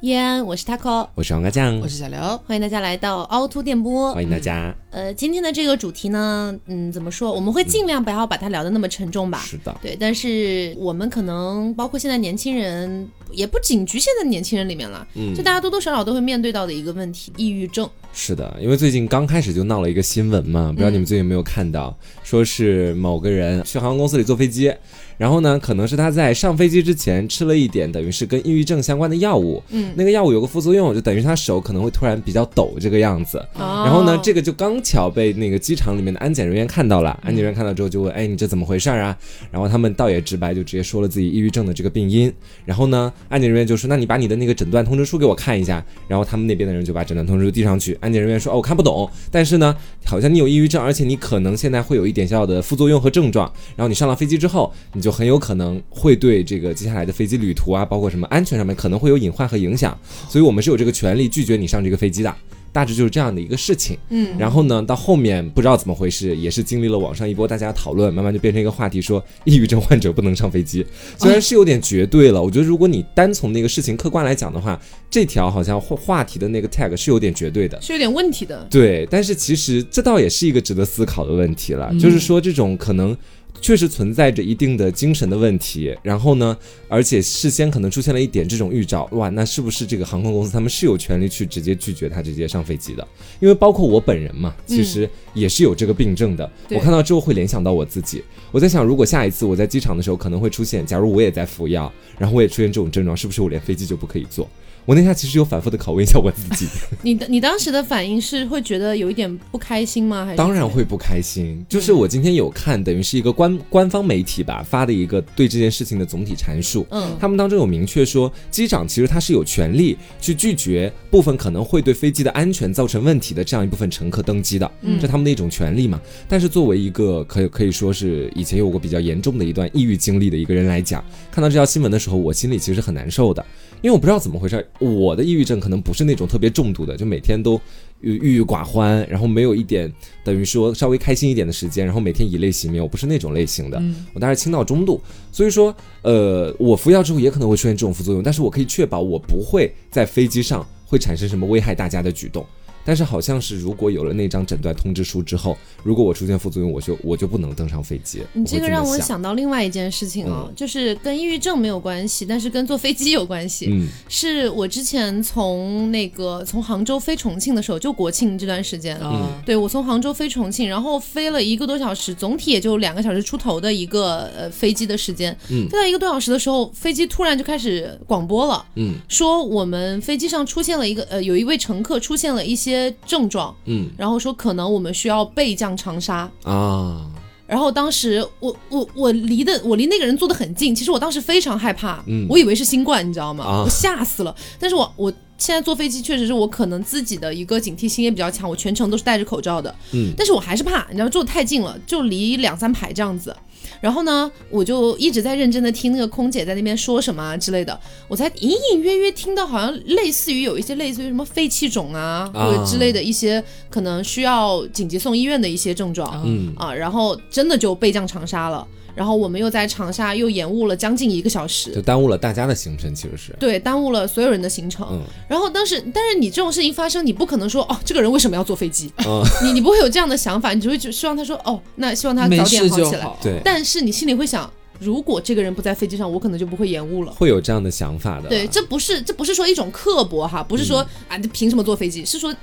[0.00, 2.18] 叶安，我是 taco，我是王嘎酱我，是小刘。
[2.46, 4.14] 欢迎大家来到凹凸电波。
[4.14, 4.74] 欢迎大家。
[4.90, 7.30] 呃，今天的这个主题呢，嗯，怎么说？
[7.30, 9.40] 我们会尽量不要把它聊得那么沉重吧。
[9.40, 17.86] 是的，对，但是我们可能包括现在年轻人，也不仅局限在年轻人里面了，嗯就大家多多少少都会面对到的一个问题，抑郁症。
[18.14, 21.94] 是的，因为最近刚开始就闹了一个新闻嘛，不知道你们最近有没有看到，
[22.24, 24.72] 说是某个人去航空公司里坐飞机，
[25.20, 33.36] 然后呢，可能是他在上飞机之前吃了一点等于是跟抑郁症相关的药物，嗯，那个药物有个副作用，就等于他手可能会突然比较抖这个样子。
[33.54, 39.14] 然然后呢，这个就刚巧被那个机场里面的安检人员看到了，安检人员看到之后就问，哎，你这怎么回事儿啊？
[39.50, 42.32] 然后他们倒也直白，就直接说了自己抑郁症的这个病因。
[42.64, 45.84] 然后呢，安检人员就说，那你把你的那个诊断通知书给我看一下。
[46.06, 49.76] 然后他们那边的人就把诊断通知书递上去，安检人员说，哦，我看不懂，但是呢，
[50.06, 53.52] 好像你有抑郁症，而且你可能现在会有一点小小的副作用和症状。
[53.74, 59.98] 然后你上了飞机之后，你就很有可能会对这个接下来的飞机旅途啊，包括什么安全上面可能会有隐患和影响。
[60.28, 62.34] 所以我们是有这个权利拒绝你上这个飞机的。
[62.72, 70.86] 大致就是这样的一个事情，嗯，然后呢，到后面不知道怎么回事，也是经历了网上一波大家讨论，慢慢就变成一个话题，说抑郁症患者不能上飞机。
[71.18, 77.76] 虽然是有点绝对了，我觉得如果你单从那个事情客观来讲的话，这条好像话话题的那个 tag 是有点绝对的。
[77.82, 78.64] 是有点问题的。
[78.70, 83.16] 对，但是其实这倒也是一个值得思考的问题了，就是说这种可能。
[83.60, 86.56] 确实存在着一定的精神的问题，然后呢，
[86.88, 93.06] 而且事先可能出现了一点这种预兆，哇，那是不是这个航空公司他们是有权利去直接拒绝他直接上飞机的？
[93.38, 96.50] 因为包括我本人嘛，其实也是有这个病症的。
[96.68, 104.48] 对我看到之后会联想到我自己，我在想，如果下一次我在机场的时候可能会出现，假如我也在服药，然后我也出现这种症状，是不是我连飞机就不可以坐？
[104.86, 106.66] 我那下其实有反复的拷问一下我自己，
[107.02, 110.24] 你的你当时的反应是会觉得有一点不开心吗？
[110.24, 111.64] 还是当然会不开心。
[111.68, 116.86] 就是我今天有看，等于是一个官官方媒体吧发的一个对这件事情的总体阐述。
[116.90, 126.00] 嗯他们当中有明确说，机长其实他是有权利去拒绝部分可能会对飞机的安全造成问题的这样一部分乘客登机的，嗯这他们的一种权利嘛。
[126.28, 133.44] 但是作为一个可以可以说是以前有过比较严重的一段抑郁经历的一个人来讲，看到这条新闻的时候，我心里其实很难受的，
[133.82, 137.60] 因为我不知道怎么回事，我的抑郁症可能不是那种特别重度的，就每天都。
[138.02, 139.92] 郁郁寡欢，然后没有一点
[140.24, 143.78] 等于说稍微开心一点的时间，然后每天以泪洗面，我不是那种类型的，
[144.14, 144.98] 我大概轻到中度，
[145.30, 152.42] 所以说，呃，我服药之后也可能会出现这种副作用，但是我可以确保我不会在飞机上会产生什么危害大家的举动。
[152.84, 158.22] 但是好像是如果有了那张诊断通知书之后，如果我出现副作用，我就我就不能登上飞机。
[158.32, 163.68] 你这个让我想，到另外一件事情哦，嗯就是跟抑郁症没有关系，但是跟坐飞机有关系。
[163.70, 175.36] 嗯是我之前从那个从杭州飞重庆的时候，就国庆这段时间，嗯，对我从杭州飞重庆，然后飞了一个多小时，总体也就两个小时出头的一个呃飞机的时间。
[175.50, 186.30] 嗯飞到一个多小时的时候，飞机突然就开始广播了，嗯说我们飞机上出现了一个呃有一位乘客出现了一些症状，嗯然后说可能我们需要备降长沙。
[186.44, 187.10] 啊，
[187.48, 193.44] 然后当时我我我离的我离那个人坐得很近，其实我当时非常害怕，嗯我以为是新冠，你知道吗？
[193.44, 194.32] 啊我吓死了。
[194.60, 203.34] 但是我我现在坐飞机确实是我可能自己的一个警惕心也比较强，我全程都是戴着口罩的，嗯但是我还是怕，你知道坐得太近了，就离两三排这样子。
[203.80, 207.78] 然后呢，我就一直在认真的听那个空姐在那边说什么啊之类的，
[208.08, 216.22] 我才隐隐约约听到好像类似于有一些类似于什么肺气肿啊啊或者之类的一些可能需要紧急送医院的一些症状。
[216.24, 218.66] 嗯啊，然后真的就备降长沙了，
[219.00, 224.86] 然后我们又在长沙又延误了将近一个小时就，耽误了大家的行程，其实是，对，耽误了所有人的行程。
[224.92, 228.92] 嗯然后当时，但是你这种事情发生，你不可能说哦，这个人为什么要坐飞机？
[229.06, 233.10] 嗯， 你你不会有这样的想法，你只会就希望他说哦，那希望他早点好起来。
[233.22, 237.12] 对，但是你心里会想，如果这个人不在飞机上，我可能就不会延误了。
[237.12, 238.28] 会有这样的想法的。
[238.28, 242.04] 对，这不是这不是说一种刻薄哈，不是说、啊，你凭什么坐飞机？
[242.04, 242.34] 是说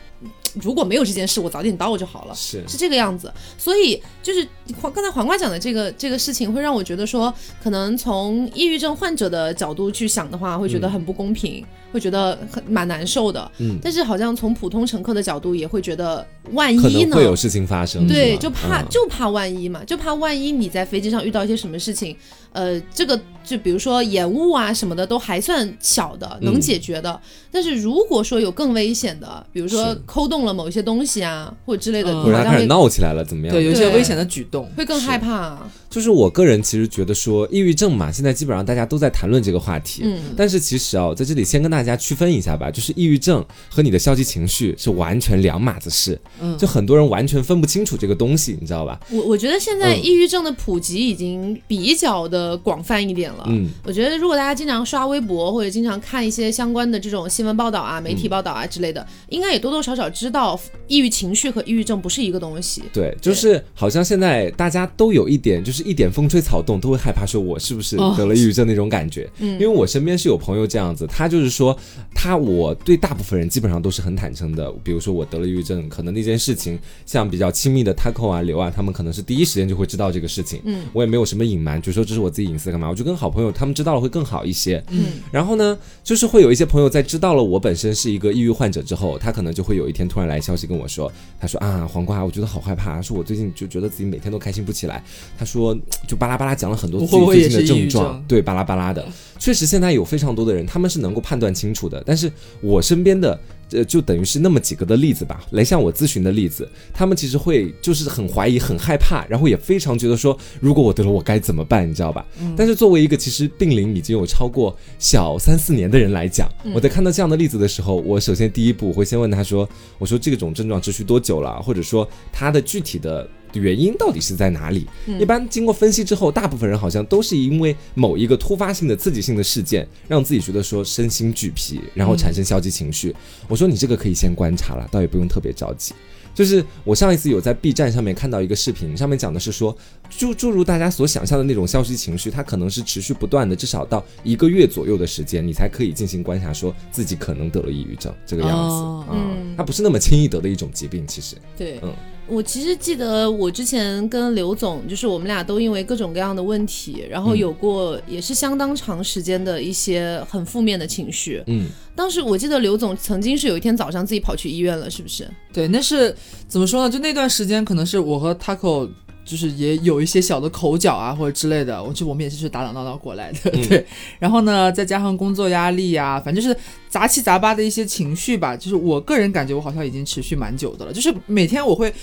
[0.62, 2.34] 如果没有这件事，我早点到就好了。
[2.34, 4.46] 是是这个样子，所以就是
[4.82, 7.34] 黄刚才黄瓜讲的这个这个事情，会让我觉得说，
[7.64, 11.64] 可能从抑郁症患者的角度去想的话，会觉得很不公平，
[11.94, 13.50] 会觉得很蛮难受的。
[13.60, 17.08] 嗯但是好像从普通乘客的角度，也会觉得万一呢？
[17.08, 18.06] 能会有事情发生。
[18.06, 22.14] 对，就怕、嗯就怕万一嘛，就怕万一你在飞机上遇到一些什么事情，
[22.52, 27.18] 呃，这个就比如说延误啊什么的，都还算小的，能嗯解决的。
[27.50, 33.56] 但是如果说有更危险的，比如说抠动了某一些东西啊，或者之类的，嗯或者他开始好像会闹起来了，怎么样？
[33.56, 34.70] 对，有些危险的举动。
[34.76, 35.72] 会更害怕、啊。
[35.98, 40.04] 就就是我个人其实觉得说，抑郁症嘛，现在基本上大家都在谈论这个话题。
[40.06, 46.22] 嗯，但是其实啊，在这里先跟大家区分一下吧，就是抑郁症和你的消极情绪是完全两码子事。
[46.40, 49.00] 嗯就很多人完全分不清楚这个东西，你知道吧？
[49.10, 53.44] 我我觉得现在嗯抑郁症的普及已经比较的广泛一点了。
[53.50, 62.84] 嗯，我觉得如果大家经常刷微博或者经常看一些相关的这种新闻报道啊、媒体报道啊之类的，应该也多多少少知道抑郁情绪和抑郁症不是一个东西。
[62.94, 69.30] 对，就是好像现在大家都有一点，就是一点风吹草动都会害怕，说我是不是哦得了抑郁症那种感觉。
[69.40, 71.78] 嗯因为我身边是有朋友这样子，他就是说，
[72.14, 74.72] 他我对大部分人基本上都是很坦诚的。
[74.84, 80.62] 比如说我得了抑郁症，可能那件事情，像比较亲密的 Taco 啊、刘啊，他们可能是第一时间就会知道这个事情。
[80.66, 84.84] 嗯我也没有什么隐瞒，就说这是我自己隐私干嘛，我就跟好朋友他们知道了会更好一些。
[84.90, 95.04] 嗯然后呢，就是会有一些朋友在知道了我本身是一个抑郁患者之后，他可能就会有一天突然来消息跟我说，他说啊，黄瓜，我觉得好害怕，说我最近就觉得自己每天都开心不起来。
[95.38, 95.67] 他说
[96.08, 99.04] 就巴拉巴拉讲了很多自己最近的症状症，对，巴拉巴拉的。
[99.40, 102.32] 确实，现在有非常多的人，他们是能够判断清楚的，但是
[102.62, 103.40] 我身边的。
[103.72, 111.90] 呃，就等于是那么几个的例子吧，来向我咨询的例子，他们其实会就是很怀疑、很害怕，然后也非常觉得说，如果我得了，我该怎么办？
[111.90, 112.26] 你知道吧？
[112.56, 119.68] 但是作为一个其实病龄已经有超过小三四年的人来讲，我在看到这样的例子的时候，我首先第一步我会先问他说，
[119.98, 123.30] 我说这种症状持续多久了，或者说他的具体的。
[123.54, 124.86] 原因到底是在哪里？
[125.20, 133.16] 一般经过分析之后，大部分人好像都是因为某一个突发性的、刺激性的事件，让自己觉得说身心俱疲，然后产生消极情绪。
[133.48, 135.94] 我说你这个可以先观察了，倒也不用特别着急。
[136.34, 139.76] 就是我上一次有在 B 站上面看到一个视频，上面讲的是说，
[140.08, 149.10] 就诸如大家所想象的那种消极情绪，它可能是持续不断的，至少到一个月左右的时间，你才可以进行观察，说自己可能得了抑郁症这个样子。
[149.12, 149.56] 嗯。
[149.58, 151.92] 它不是那么轻易得的一种疾病，其实，对，嗯
[152.28, 161.42] 我其实记得我之前跟刘总，就是我们俩都因为各种各样的问题，然后有过也是相当长时间的一些很负面的情绪。
[161.48, 165.28] 嗯，当时我记得刘总曾经是有一天早上自己跑去医院了，是不是？
[165.54, 166.16] 对，那是
[166.48, 166.90] 怎么说呢？
[166.90, 168.90] 就那段时间，可能是我和 Taco
[169.28, 171.84] 就是也有一些小的口角啊，或者之类的。
[171.84, 173.86] 我就我们也是去打打闹闹过来的，嗯对。
[174.18, 176.58] 然后呢，再加上工作压力呀、反正就是
[176.90, 178.56] 杂七杂八的一些情绪吧。
[178.56, 180.94] 就是我个人感觉，我好像已经持续蛮久的了。
[180.94, 181.94] 就是每天我会。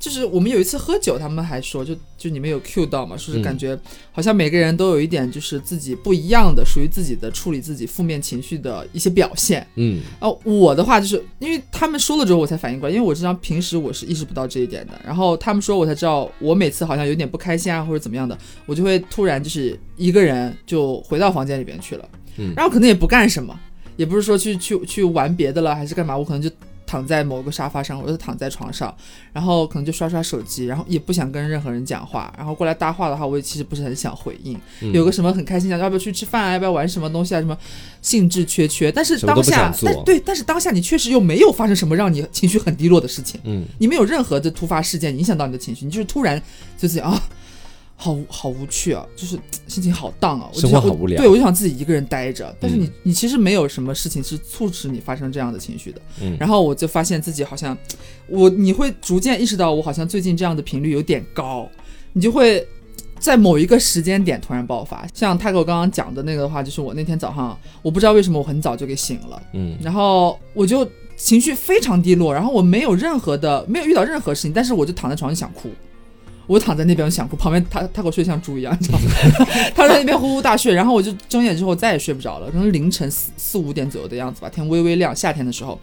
[0.00, 3.78] 就是我们有一次喝酒，他们还说，就就你们有 cue 到嘛，说是嗯感觉
[4.10, 9.64] 好像每个人都有一点就是自己不一样的，属于自己的处理自己负面情绪的一些表现。
[9.74, 14.98] 嗯哦，我的话就是因为他们说了之后我才反应过来，因为我知道平时我是意识不到这一点的。
[15.04, 22.08] 然后他们说我才知道，我每次好像有点不开心啊或者怎么样的，我就会突然就是一个人就回到房间里边去了，
[22.38, 23.54] 嗯然后可能也不干什么，
[23.98, 26.50] 也不是说去去去玩别的了，还是干嘛，我可能就。
[26.90, 28.92] 躺在某个沙发上，或者躺在床上，
[29.32, 34.58] 然后可能就刷刷手机，然后也不想跟任何人讲话，然后过来搭话的话，我也其实不是很想回应。
[34.80, 36.52] 嗯有个什么很开心想，要不要去吃饭啊？
[36.54, 37.38] 要不要玩什么东西啊？
[37.40, 37.56] 什么
[38.02, 46.42] 兴致缺缺，但是当下但对，但是当下你确实又没有发生什么让你情绪很低落的事情，嗯你没有任何的突发事件影响到你的情绪，你就是突然
[46.76, 47.22] 就自己啊。
[48.02, 49.38] 好好无趣啊，就是
[49.68, 52.56] 心情好荡啊，我就想生活好无聊对，我就想自己一个人待着。
[52.58, 56.00] 但是你、嗯你其实没有什么事情是促使你发生这样的情绪的。
[56.22, 57.76] 嗯然后我就发现自己好像，
[58.26, 61.68] 我你会逐渐意识到，我好像最近这样的频率有点高，
[62.14, 62.66] 你就会
[63.18, 65.06] 在某一个时间点突然爆发。
[65.12, 70.88] 像泰哥刚刚讲的那个的话，就是我那天早上，我不知道为什么我很早就给醒了，嗯然后我就
[71.18, 75.68] 情绪非常低落，然后我没有任何的没有遇到任何事情，但是我就躺在床上想哭。
[76.50, 79.06] 我躺在那边想哭，旁边他他给我睡得像猪一样，你知道吗？
[79.72, 85.78] 他在那边呼呼大睡，然后我就睁眼之后再也睡不着了，可能凌晨四四五点左右的样子吧，天微微亮，夏天的时候，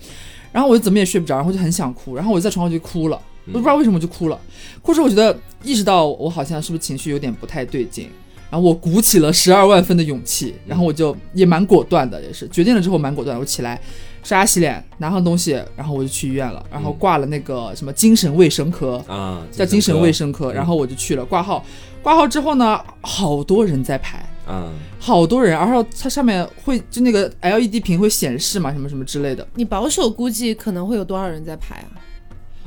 [0.52, 4.38] 然后我就怎么也睡不着，然后就很想哭，然后我就在床上就哭了，我都不知道为什么就哭了，
[4.82, 8.10] 哭之后我觉得意识到我好像是不是情绪有点不太对劲，
[8.52, 13.80] 然后我鼓起了十二万分的勇气，然后我就也蛮果断的，也是决定了之后蛮果断，我起来
[14.28, 21.64] 刷牙洗脸，拿上东西，然后我就去医院了，然后挂了那个什么精神卫生科，啊，叫精神卫生嗯科，然后我就去了挂号，
[22.04, 24.22] 挂号之后呢，好多人在排。
[24.46, 24.70] 啊，
[25.00, 29.48] 好多人，然后它上面会就那个 LED 屏会显示嘛，什么什么之类的。
[29.56, 31.96] 你保守估计可能会有多少人在排啊？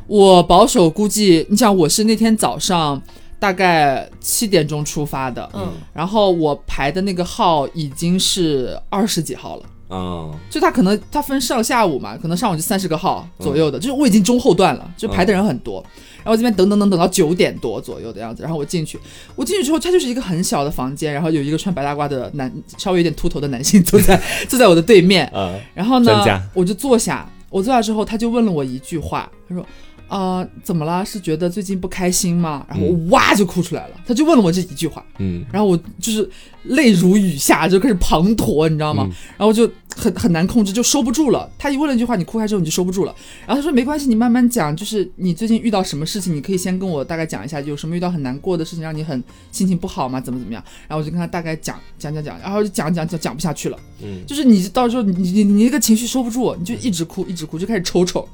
[0.06, 3.00] 我保守估计，你想我是那天早上
[3.38, 9.62] 大概七点钟出发的，嗯，然后我排的那个号已经是二十几号了。
[9.90, 15.84] 啊，就他可能他分上下午嘛，可能上午就三十个号左右的，嗯就是我已经中后段了，就排的人很多。
[16.22, 18.98] 然后这边等等等等到九点多左右的样子，然后我进去，
[19.34, 26.12] 我进去之后，它就是一个很小的房间，然后有一个穿白大褂的男，稍微有点秃头的男性坐在 坐在我的对面，啊，然后呢，
[26.52, 29.64] 我就坐下，我坐下之后，他就问了我一句话，他说
[30.10, 31.04] ：“呃，怎么了？
[31.04, 32.66] 是觉得最近不开心吗？
[32.68, 36.28] 然后我哇就哭出来了，他就问了我这一句话，嗯然后我就是
[36.64, 39.04] 泪如雨下，就开始滂沱，你知道吗？
[39.08, 41.48] 嗯然后就很很难控制，就收不住了。
[41.56, 43.14] 他一问了一句话，你哭开之后你就收不住了。
[43.46, 50.20] 然后他说没关系，你慢慢讲，就是你最近遇到什么事情，你可以先跟我大概讲一下，有什么遇到很难过的事情让你很心情不好吗？
[50.20, 50.60] 怎么怎么样？
[50.88, 53.78] 然后我就跟他大概讲讲讲讲，然后就讲讲讲讲不下去了。
[54.02, 58.28] 嗯就是你到时候你你你那个情绪收不住，你就一直哭一直哭，就开始抽抽。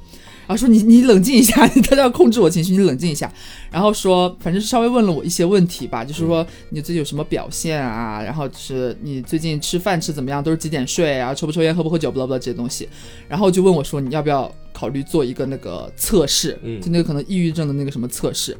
[0.47, 3.29] 然后说你你冷静一下， 他要控制我情绪，你冷静一下。
[3.69, 8.23] 然后说反正是稍微问了我一些问题吧，就是说你最近有什么表现啊？
[8.23, 10.41] 然后就是你最近吃饭吃怎么样？
[10.41, 11.33] 都是几点睡啊？
[11.33, 11.75] 抽不抽烟？
[11.75, 12.09] 喝不喝酒？
[12.09, 12.87] 不啦不啦这些东西。
[13.27, 18.55] 然后就问我说你要不要考虑做一个那个测试，嗯就那个可能抑郁症的那个什么测试。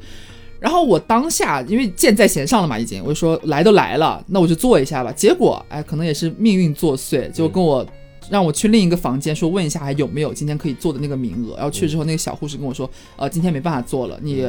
[0.59, 5.11] 然后我当下因为箭在弦上了嘛，已经我就说来都来了，那我就做一下吧。
[5.13, 7.87] 结果哎，可能也是命运作祟，就跟我。
[8.29, 11.55] 让我去另一个房间，说问一下还有没有今天可以做的那个名额。
[11.55, 14.45] 然后去之后，那个小护士跟我说，呃，今天没办法做了，你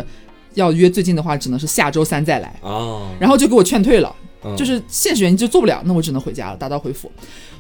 [0.55, 2.59] 要约最近的话，只能是下周三再来。
[2.63, 7.11] 哦，然后就给我劝退了，嗯就是现实原因就做不了，那我只能回家了，打道回府。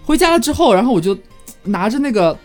[0.05, 1.17] 回家了之后，然后我就
[1.65, 2.37] 拿着那个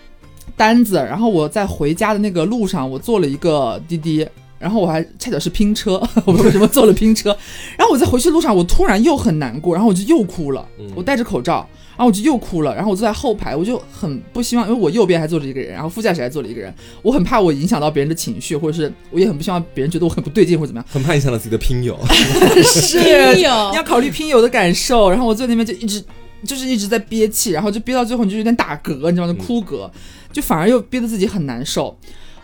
[0.56, 4.28] 单子，然后我在回家的那个路上，我坐了一个滴滴。
[4.60, 7.36] 然后我还差点是拼车，我为什么坐了拼车。
[7.78, 10.66] 然后我在回去路上，我突然又很难过，然后我就又哭了。
[10.80, 12.76] 嗯我戴着口罩，然后我就又哭了。
[12.76, 20.86] 然后我坐在后排，我就很不希望，因为我右边还坐着一个人，然后副驾驶还坐着一个人，我很怕我影响到别人的情绪，或者是我也很不希望别人觉得我很不对劲或者怎么样。
[20.92, 21.98] 很怕影响到自己的拼友。
[22.64, 25.10] 是拼友 你要考虑拼友的感受。
[25.10, 26.04] 然后我坐在那边就一直
[26.46, 29.34] 就是一直在憋气，然后就憋到最后你就有点打嗝，你知道吗？
[29.34, 29.90] 就哭嗝，
[30.32, 31.98] 就反而又憋得自己很难受。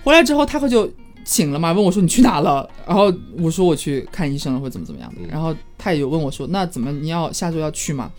[0.03, 0.89] 回来之后，他会就
[1.25, 2.67] 醒了嘛，问我说你去哪了？
[2.87, 5.21] 然后我说我去看医生了，或者怎么怎么样的。
[5.21, 8.09] 嗯然后他也有问我说那怎么你要下周要去吗？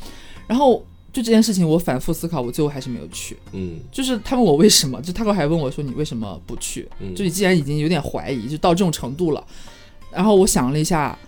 [0.46, 3.36] 然后就这件事情我反复思考，我最后还是没有去。
[3.52, 6.88] 嗯就是他问我为什么，就他还问我说你为什么不去？
[7.00, 9.44] 嗯就你既然已经有点怀疑，就到这种程度了，
[10.10, 11.18] 然后我想了一下，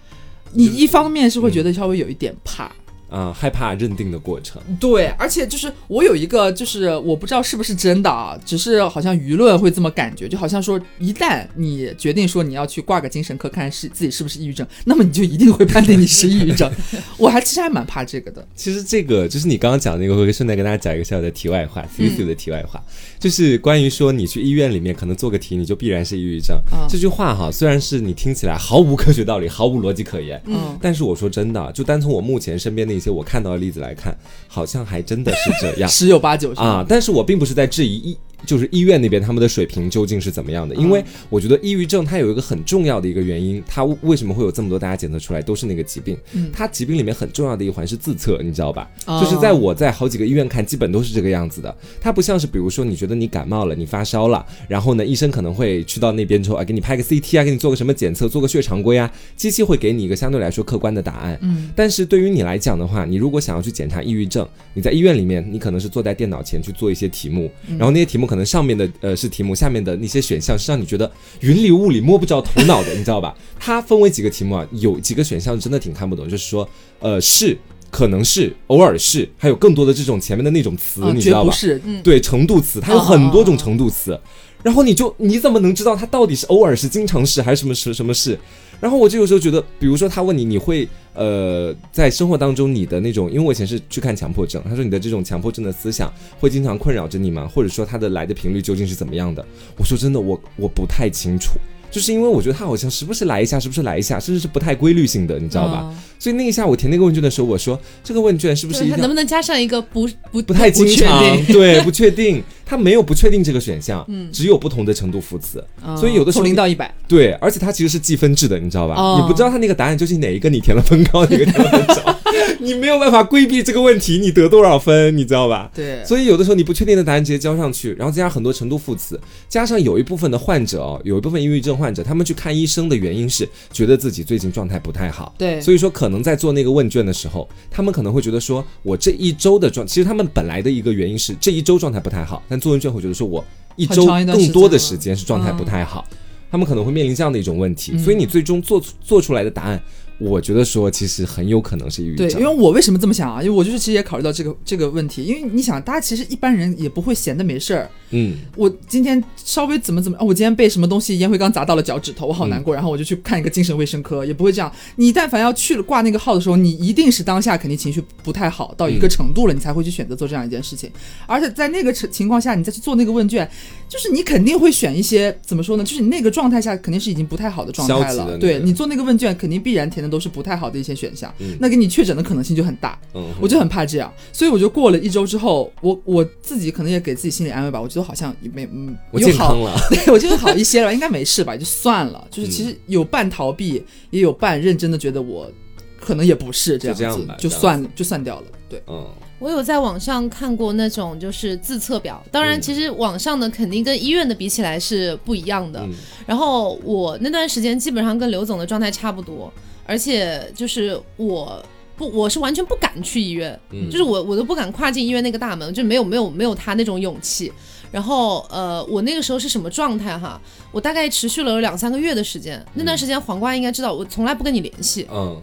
[0.52, 2.70] 你一方面是会觉得稍微有一点怕，
[3.12, 4.60] 啊，害怕认定的过程。
[4.80, 16.72] 对，而且就是我有一个，就是我不知道是不是真的啊，只是好像舆论会这么感觉，就好像说一旦你决定说你要去挂个精神科看是自己是不是抑郁症，那么你就一定会判定你是抑郁症。
[17.18, 18.46] 我还其实还蛮怕这个的。
[18.56, 22.82] 其实这个就是你刚刚讲的那个，我会顺带跟大家讲一个小小的题外话的题外话，
[23.18, 34.16] 就是关于说你去医院里面可能做个题，你就必然是抑郁症、嗯这句话哈，虽然是你听起来毫无科学道理、毫无逻辑可言，嗯，但是我说真的，就单从我目前身边的一些我看到的例子来看，
[34.46, 35.90] 好像还真的是这样。
[35.90, 46.50] 十有八九是啊，但是我并不是在质疑医，就是医院那边他们的水平究竟是怎么样的，因为我觉得抑郁症它有一个很重要的一个原因，它为什么会有这么多大家检测出来都是那个疾病，嗯。
[46.52, 48.90] 它疾病里面很重要的一环是自测，你知道吧？
[49.06, 49.20] 哦。
[49.22, 51.74] 就是在我在好几个医院看，基本都是这个样子的。
[52.00, 61.38] 它不像是比如说你觉得你感冒了，你发烧了，然后呢医生可能会去到那边之后啊，给你拍个 CT 啊，给你做个什么检测，做个血常规啊，机器会给你一个相对来说客观的答案。
[61.42, 73.36] 嗯，但是对于你来讲的话，你如果想要去检查抑郁症，你在医院里面，你可能是坐在电脑前去做一些题目，然后那些题目可能上面的呃是题目，下面的那些选项是让你觉得云里雾里摸不着头脑的，你知道吧？
[73.60, 76.66] 它分为几个题目啊，有几个选项真的挺看不懂，就是说
[77.00, 77.58] 呃是。
[77.90, 81.52] 可能是，偶尔是，还有更多的这种前面的那种词，啊你知道吧？
[81.52, 84.18] 绝不是，对，程度词，它有很多种程度词，
[84.62, 88.38] 然后你就你怎么能知道他到底是偶尔是、经常是还是什么什什么事？
[88.80, 97.48] 然后我就有时候觉得，比如说他问你，你会呃在生活当中你的那种，因为我以前是去看强迫症，他说你的这种强迫症的思想会经常困扰着你吗？
[97.52, 99.44] 或者说它的来的频率究竟是怎么样的？
[99.76, 101.52] 我说真的，我我不太清楚。
[101.92, 105.84] 就是因为我觉得他好像时不时来一下，时不时来一下，甚至是不太规律性的，你知道吧？
[105.90, 112.42] 嗯所以那一下我填那个问卷的时候，我说这个问卷是不是一定要对它能不能加上一个不不不太经常，对，不确定，
[112.72, 114.02] 它没有不确定这个选项，
[114.32, 118.94] 只有不同的程度副词，嗯所以有的时候从零到一百，对，而且它其实是计分制的，你知道吧？
[118.94, 119.18] 哦。
[119.20, 122.18] 你不知道它那个答案究竟哪一个你填了分高，哪个填了分少，
[122.60, 125.70] 你没有办法规避这个问题，你得多少分，你知道吧？
[125.74, 135.60] 对，所以有的时候你不确定的答案直接交上去，然后加上很多程度副词，加上有一部分的患者哦，有一部分抑郁症患者，他们去看医生的原因是觉得自己最近状态不太好，对。
[135.60, 146.06] 所以说可能在做那个问卷的时候，他们可能会觉得说，我这一周的状，其实他们本来的一个原因是这一周状态不太好，但做问卷会觉得说我一周更多的时间是状态不太好，
[146.48, 149.82] 他们可能会面临这样的一种问题，嗯所以你最终做做出来的答案。
[150.22, 152.40] 我觉得说其实很有可能是抑郁症对，症。
[152.40, 153.42] 因为我为什么这么想啊？
[153.42, 157.90] 因为我就是其实也考虑到这个这个问题，因为你想，大家其实一般人也不会闲的没事儿。
[158.10, 164.70] 嗯，我今天稍微怎么怎么，哦，我今天被什么东西烟灰缸砸到了脚趾头，我好难嗯过，然后我就去看一个精神卫生科，也不会这样。
[164.96, 170.90] 你但凡要去了挂那个号的时候，你一定是当下肯定情绪不太好到一个程度了，你才会去选择做这样一件事情。
[171.26, 173.50] 而且在那个情情况下，你再去做那个问卷，
[173.88, 175.82] 就是你肯定会选一些怎么说呢？
[175.82, 178.36] 就是你那个状态下肯定是已经不太好的状态了。
[178.36, 182.98] 对你做那个问卷，肯定必然填的都是不太好的一些选项，嗯那给你确诊的可能性就很大。
[183.14, 189.74] 嗯，我就很怕这样，所以我就过了一周之后，我我自己可能也给自己心理安慰吧，我觉得好像也没嗯，我有好健康了。
[189.88, 192.28] 对我觉得好一些了，应该没事吧，就算了。
[192.30, 195.50] 就是其实有半逃避，也有半认真的觉得我
[195.98, 198.46] 可能也不是这样子，就算就算掉了。
[198.68, 199.06] 对，嗯，
[199.38, 205.80] 我有在网上看过那种就是自测表，当然嗯其实网上的肯定跟医院的比起来是不一样的。
[205.80, 205.90] 嗯
[206.26, 209.52] 然后我那段时间基本上跟刘总的状态差不多，
[209.86, 211.64] 而且就是我
[211.96, 217.52] 不我是完全不敢去医院，嗯就是我我都不敢跨进医院那个大门，就没有没有没有他那种勇气。
[217.90, 220.40] 然后呃，我那个时候是什么状态哈？
[220.70, 225.38] 我大概持续了有两三个月的时间，那段时间黄瓜应该知道，我从来不跟你联系，嗯，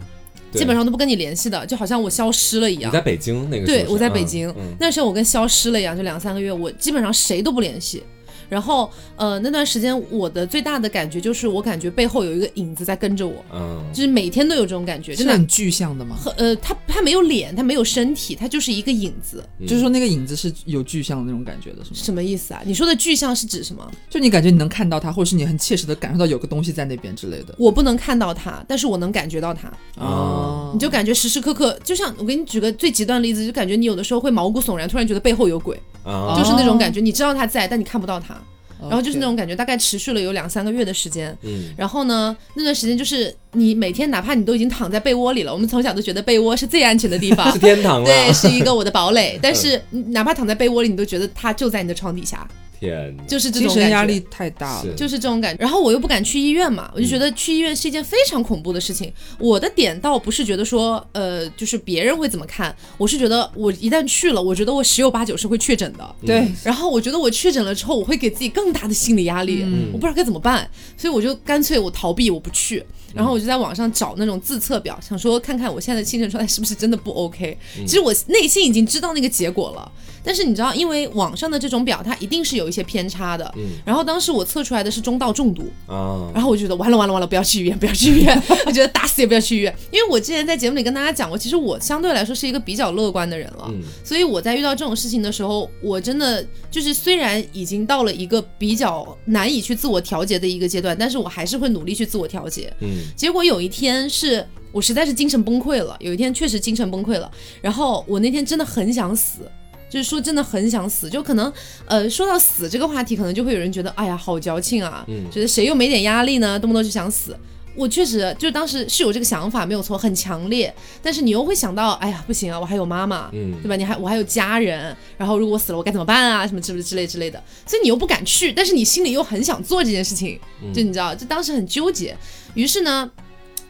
[0.52, 2.90] 基本上都不跟你联系的，就好像我消失了一样。
[2.90, 8.02] 你在北京那个时候对，我在北京，嗯嗯那时候我跟消失了一样，就两三个月，我基本上谁都不联系。
[8.50, 16.16] 然后，呃，那段时间我的最大的感觉就是，我感觉背后有一个影子在跟着我，嗯就是每天都有这种感觉，真的是很具象的吗？
[16.22, 21.96] 很呃，他他没有脸，他没有身体，他就是一个影子，嗯就是说那个影子是有具象的那种感觉的，是吗？
[21.96, 22.60] 什么意思啊？
[22.66, 23.88] 你说的具象是指什么？
[24.08, 27.54] 就你感觉你能看到他，或者是你很切实的感受到有个东西在那边之类的。
[27.56, 38.39] 我不能看到他，但是我能感觉到他，哦你就感觉时时刻刻，就像我给你举个最极端的例子，就感觉你有的时候会毛骨悚然，突然觉得背后有鬼，啊就是那种感觉，你知道他在，但你看不到他。
[38.82, 41.36] 然后就是那种感觉，大概持续了有两三个月的时间。
[41.42, 49.38] 嗯然后呢，那段时间就是你每天，哪怕你都已经躺在被窝里了，我们从小都觉得被窝是最安全的地方是，天堂了，对，是一个我的堡垒。
[49.42, 52.48] 但是你哪怕躺在被窝里，你都觉得它就在你的床底下，
[52.80, 53.82] 天，就是这精种感觉。
[53.82, 54.94] 神压力太大了。
[54.94, 59.12] 就是这种感觉，然后我又不敢去医院嘛，我就觉得去医院是一件非常恐怖的事情。
[59.38, 66.14] 我的点倒不是觉得说，呃，就是别人会怎么看，我是觉得我一旦去了，我觉得我十有八九是会确诊的。
[66.24, 72.84] 对，然后我觉得我确诊了之后，我会给自己更大的心理压力，嗯我不知道该怎么办，所以我就干脆我逃避，我不去。
[73.14, 77.56] 然后我就在网上找那种自测表，想说看看我现在的精神状态是不是真的不 OK。
[77.86, 83.52] 其实我内心已经知道那个结果了，但是你知道，因为网上的这种表它一定是有一些偏差的。
[83.56, 93.66] 嗯然后当时我测出来的是中到重度，啊，然后我就觉得完了完了完了，不要去医院，不要去医院， 我觉得打死也不要去医院，因为我之前在节目里跟大家讲过，其实我相对来说是一个比较乐观的人了。
[93.68, 102.72] 嗯所以我在遇到这种事情的时候，我真的就是虽然已经到了一个比较难以去自我调节的一个阶段，但是我还是会努力去自我调节。
[102.80, 109.50] 嗯结果有一天是我实在是精神崩溃了，有一天确实精神崩溃了，然后我那天真的很想死。
[109.88, 111.52] 就是说，真的很想死，就可能，
[111.86, 117.36] 呃，说到死这个话题，可能就会有人觉得，哎呀，好矫情啊，嗯觉得谁又没点压力呢，动不动就想死。
[117.74, 120.72] 我确实就当时是有这个想法，没有错，很强烈。
[121.02, 123.74] 但是你又会想到，哎呀，不行啊，我还有妈妈，嗯对吧？
[123.74, 126.46] 你还我还有家人，然后如果我死了，我该怎么办啊？
[126.46, 130.38] 什么之之类之类的，所以你又不敢去，但是你心里又很想做这件事情，
[130.72, 132.16] 就你知道，就当时很纠结。
[132.54, 133.10] 于是呢。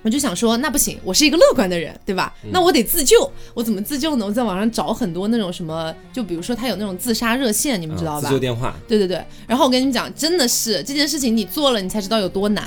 [0.02, 2.34] 我就想说，那不行，我是一个乐观的人，对吧？
[2.50, 4.24] 那我得自救，我怎么自救呢？
[4.24, 8.26] 我在网上找很多那种什么，就比如说他有那种自杀热线，你们知道吧？
[8.26, 12.64] 啊自救电话，对对对，然后我跟你们讲，真的是这件事情你做了，你才知道有多难。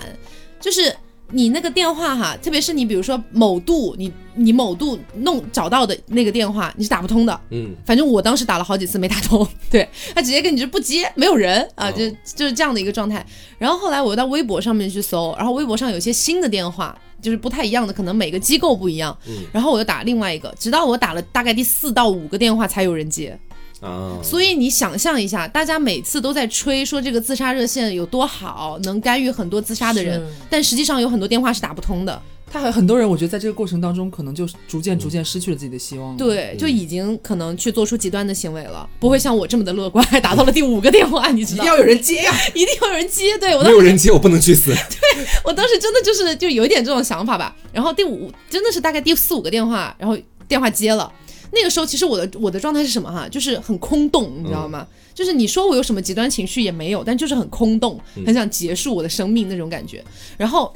[0.62, 0.96] 就是
[1.34, 7.42] 你那个电话哈，特别是你比如说某度，你你某度弄找到的那个电话，你是打不通的。
[7.50, 13.26] 嗯反正我当时打了好几次没打通， 对他直接跟你就不接，没有人啊，哦就就是这样的一个状态。
[13.58, 19.18] 然后后来我又到微博上面去搜，然后微博上有一些新的电话，就是不太一样的，可能每个机构不一样。
[19.28, 23.38] 嗯然后我又打另外一个，直到我打了大概第四到五个电话才有人接。
[23.84, 32.22] 啊，所以你想象一下，大家每次都在吹说这个自杀热线有多好，能干预很多自杀的人，但实际上有很多电话是打不通的。
[32.52, 36.16] 他还很多人，我觉得在这个过程当中，可能就逐渐逐渐失去了自己的希望。
[36.16, 41.64] 对，就已经可能去做出极端的行为了，不会像我这么的乐观，还打到了第五个电话，你知道？
[41.64, 43.36] 一定要有人接呀、 一定要有人接。
[43.40, 47.56] 对我当没有人接我不能去死， 对我当时真的就是就有一点这种想法吧。
[47.72, 50.16] 然后第五真的是大概第四五个电话，然后
[50.48, 51.12] 电话接了。
[51.54, 53.28] 那个时候其实我的我的状态是什么哈？
[53.30, 54.88] 就是很空洞，你知道吗？
[55.14, 60.04] 就是你说我有什么极端情绪也没有，但就是很空洞，很想结束我的生命那种感觉。
[60.38, 60.74] 然后。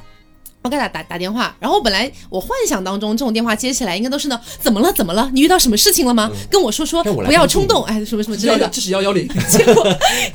[0.64, 4.92] 我给他打打电话，然后本来我幻想当中这种电话接起来应该都是呢，怎么了？
[4.92, 5.30] 怎么了？
[5.32, 6.30] 你遇到什么事情了吗？
[6.52, 8.68] 跟我说说，不要冲动，哎，什么什么之类的。
[8.68, 9.84] 这是幺幺零，结果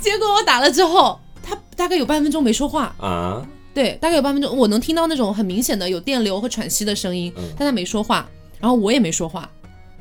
[0.01, 8.27] 结果我打了之后，他大概有半分钟没说话，啊，对，大概有半分钟，我能听到那种很明显的有电流和喘息的声音，嗯但他没说话，
[8.59, 9.51] 然后我也没说话，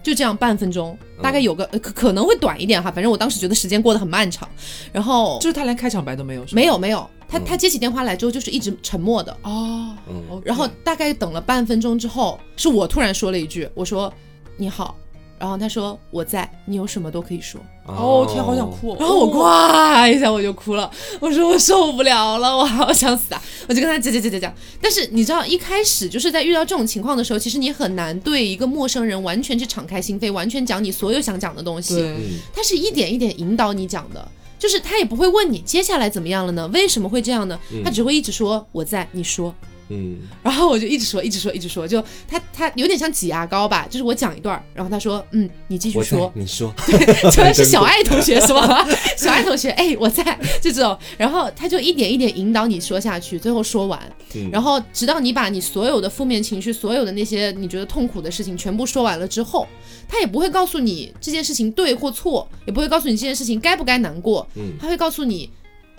[0.03, 4.49] 就这样半分钟，大概有个、呃可可能会短一点哈，反正我当时觉得时间过得很漫长，
[4.91, 7.43] 然后就是他连开场白都没有，没有没有，他嗯。
[7.45, 10.41] 他接起电话来之后就是一直沉默的，哦，嗯。
[10.43, 14.11] 然后大概等了半分钟之后，是我突然说了一句，我说
[14.57, 14.95] 你好，
[15.41, 17.59] 然后他说我在，你有什么都可以说。
[17.87, 18.69] 哦天，好想。
[18.69, 23.41] 哭哦，然后我哇，呱一下我就哭了，我说我受不了了，我好想死啊！
[23.67, 24.53] 我就跟他讲讲讲讲讲。
[24.79, 32.07] 但是你知道，一开始就是在遇到这种情况的时候，其实你很难对一个陌生人完全去敞开心扉，完全讲你所有想讲的东西。
[32.53, 36.67] 他是一点一点引导你讲的，就是他也不会问你接下来怎么样了呢？
[36.71, 37.59] 为什么会这样呢？
[37.83, 39.53] 他只会一直说我在，你说。
[39.91, 40.19] 嗯。
[40.41, 48.87] 然后我就一直说，一直说，一直说，就他他有点像挤牙膏吧，就是我讲一段，然后他说，嗯，你继续说，你说， 对，主要是小爱同学是吧？
[49.17, 50.23] 小爱同学，哎，我在，
[50.61, 53.99] 就这种，然后他就一点一点引导你说下去，最后说完，
[54.35, 54.49] 嗯。
[54.51, 59.67] 然后直到你把你所有的负面情绪、所有的那些你觉得痛苦的事情全部说完了之后，
[60.07, 64.73] 他也不会告诉你这件事情对或错，也不会告诉你这件事情该不该难过，嗯。
[64.79, 65.49] 他会告诉你，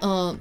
[0.00, 0.36] 嗯、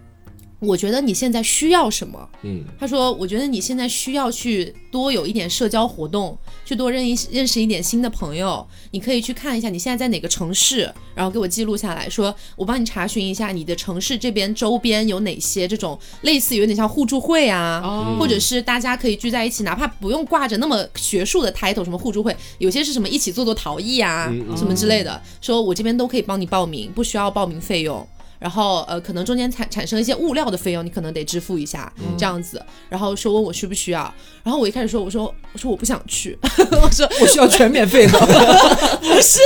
[0.62, 2.30] 我觉得你现在需要什么。
[2.44, 8.66] 嗯他说：“我觉得你现在需要去多有一点社交活动，去多认一认识一点新的朋友。
[8.92, 28.08] 你可以去看一下你现在在哪个城市，然后给我记录下来说，我帮你查询一下你的城市这边周边有哪些这种类似于有点像互助会啊，哦或者是大家可以聚在一起，哪怕不用挂着那么学术的 title，什么互助会，有些是什么一起做做陶艺啊，什么之类的，说我这边都可以帮你报名，不需要报名费用。
[28.42, 32.60] 然后呃，可能中间产产生一些物料的费用，你可能得支付一下，这样子。
[32.90, 34.12] 然后说问我需不需要，
[34.44, 36.36] 然后我一开始说，我说我说我不想去，
[36.82, 38.20] 我 说我需要全免费的，
[39.00, 39.40] 不是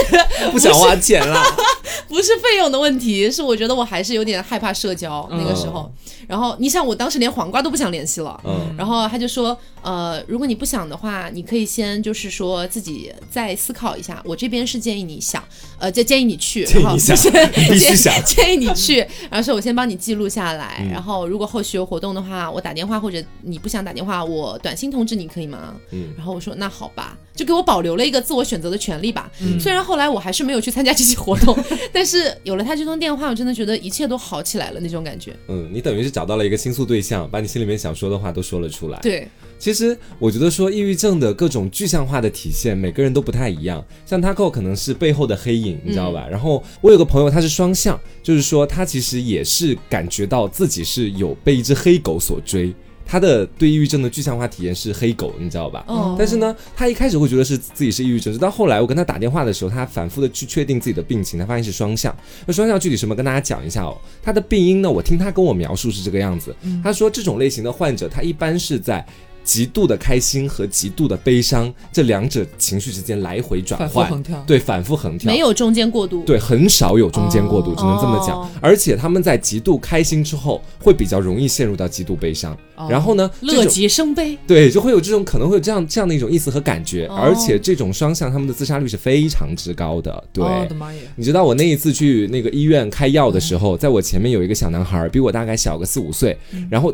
[0.53, 1.43] 不想花钱啦。
[2.07, 5.91] 不是费用的问题，是我觉得我还是有点害怕社交那个时候。
[6.27, 8.39] 然后你想，我当时连黄瓜都不想联系了。
[8.45, 14.21] 嗯然后他就说，呃，如果你不想的话，你可以先就是说自己再思考一下。
[14.25, 15.43] 我这边是建议你想，
[15.79, 25.75] 呃，就建议你去，然后建议你想必须建想建议你去，然后说我先帮你记录下来，嗯然后如果后续有活动的话，我打电话或者你不想打电话，我短信通知你可以吗？
[25.91, 29.31] 嗯然后我说那好吧，就给我保留了一个自我选择的权利吧。
[29.41, 31.57] 嗯虽然后来我还是没有去参加这些活动，
[31.91, 35.35] 但是有了他这通电话，我真的觉得一切都好起来了那种感觉。
[35.47, 38.99] 嗯，你等于是找到了一个倾诉对象，把你心里面想说的话都说了出来。
[38.99, 39.27] 对，
[39.65, 43.83] 其实我觉得说抑郁症的各种具象化的体现，每个人都不太一样。
[44.05, 46.27] 像 Taco 可能是背后的黑影，你知道吧？
[46.29, 52.71] 然后我有个朋友他是双向，就是说他其实也是感觉到自己是有被一只黑狗所追。
[53.07, 55.83] 他的对抑郁症的具象化体验是黑狗，你知道吧？
[55.87, 62.15] 哦但是呢，他一开始会觉得是自己是抑郁症，直到后来我跟他打电话的时候，他反复的去确定自己的病情，他发现是双向。
[62.47, 63.95] 那双向具体什么，跟大家讲一下哦。
[64.23, 66.55] 他的病因呢，我听他跟我描述是这个样子。
[66.83, 69.05] 他说这种类型的患者，他一般是在
[69.45, 76.23] 极度的开心和极度的悲伤这两者情绪之间来回转换，横跳，对，反复横跳，没有中间过渡。
[76.23, 78.41] 对，很少有中间过渡，哦只能这么讲。
[78.41, 82.57] 哦而且他们在极度开心之后，会比较容易陷入到极度悲伤。
[82.75, 84.35] 哦然后呢，乐极生悲。
[84.47, 90.23] 对，就会有这种可能会有这样这样的一种意思和感觉，哦而且这种双向他们的自杀率是非常之高的。
[90.33, 96.35] 对，哦我的妈耶，你知道我那一次去那个医院开药的时候，在我前面有一个小男孩，比我大概小个四五岁，
[96.71, 96.91] 然后。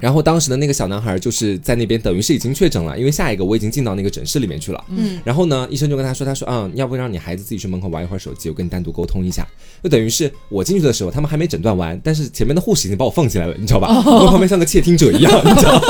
[0.00, 4.84] 然后当时的那个小男孩就是在那边，等于是已经确诊了，因为下一个我已经进到那个诊室里面去了。
[4.88, 9.46] 嗯，然后呢，医生就跟他说：“他说，嗯，要不让你孩子自己去门口玩一会儿手机，我跟你单独沟通一下。”
[9.84, 13.88] 就等于是我进去的时候，他们还没诊断完，但是前面的护士已经把我放进来了，你知道吧？
[14.06, 15.82] 我旁边像个窃听者一样，你知道吗？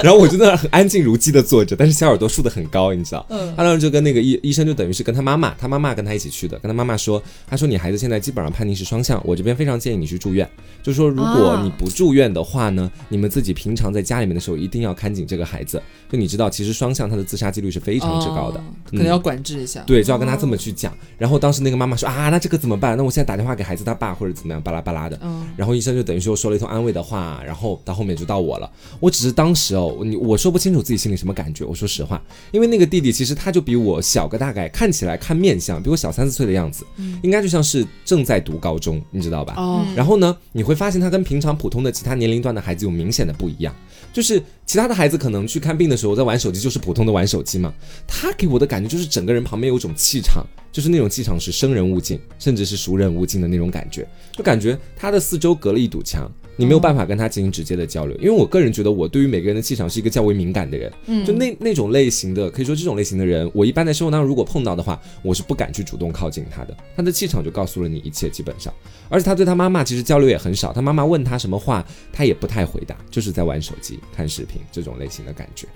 [0.04, 3.24] 然后我就在那很安静如鸡的坐着，但是小耳朵竖得很高，你知道？
[3.28, 10.48] 嗯他当时就跟那个医医生就等于是跟他妈妈，他妈妈跟他一起去的，跟他妈妈说，他说你孩子现在基本上判定是双向，我这边非常建议你去住院，
[10.82, 18.58] 就说如果啊你不住院的话呢，你们自己平常在家里面的时候一定要看紧这个孩子，就你知道其实双向他的自杀几率是非常之高的。
[18.58, 19.82] 哦可能要管制一下。
[19.86, 20.92] 对，就要跟他这么去讲。
[21.16, 22.96] 然后当时那个妈妈说啊，那这个怎么办？
[22.96, 25.16] 那我现在打电话给孩子他爸或者怎么样，巴拉巴拉的。
[25.22, 28.68] 嗯，然后医生就等于说说了一通安慰的话，然后到后面就到我了。
[28.98, 31.64] 我只是当时哦，你我说不清楚自己心里什么感觉。
[31.64, 32.22] 我说实话，
[32.52, 36.84] 因为那个弟弟其实他就比我小个大概，看起来看面相比我小三四岁的样子，
[37.22, 39.54] 应该就像是正在读高中，你知道吧？
[39.56, 43.74] 哦，然后呢，你会发现他跟平常普通的其他年龄段的孩子有明显的不一样，
[44.12, 47.72] 就是其他的孩子可能去看病的时候在玩手机，就是普通的玩手机嘛。
[48.06, 56.30] 他给我的感觉就是整个人旁边有一种气场，就是那种气场是生人勿近，甚至是熟人勿近的那种感觉，就感觉他的四周隔了一堵墙。
[56.60, 58.16] 你没有办法跟他进行直接的交流。
[58.18, 68.72] 因为我个人觉得，我对于每个人的气场是一个较为敏感的人，嗯就那那种类型的，可以说这种类型的人，我一般在生活当中如果碰到的话，我是不敢去主动靠近他的，他的气场就告诉了你一切，基本上。
[69.08, 75.66] 而且他对他妈妈其实交流也很少，他妈妈问他什么话，他也不太回答，就是在玩手机、看视频这种类型的感觉。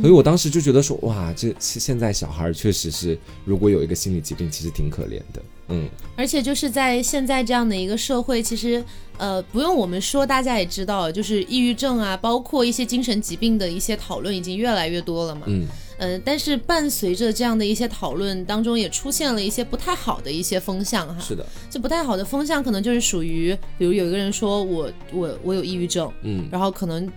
[0.00, 5.42] 所以我当时就觉得说，哇，这现现在小孩确实是，如果有一个心理疾病，其实挺可怜的。
[5.68, 8.84] 嗯，而且就是在现在这样的一个社会，其实
[9.16, 15.42] 呃不用我们说，大家也知道，就是抑郁症啊，包括一些精神疾病的一些讨论已经越来越多了嘛。
[15.46, 15.66] 嗯，
[15.98, 21.16] 呃，但是伴随着这样的一些讨论当中，也出现了一些不太好的一些风向哈。
[21.20, 27.10] 是的，这不太好的风向可能就是属于，比如有一个人说我我我有抑郁症，嗯，然后可能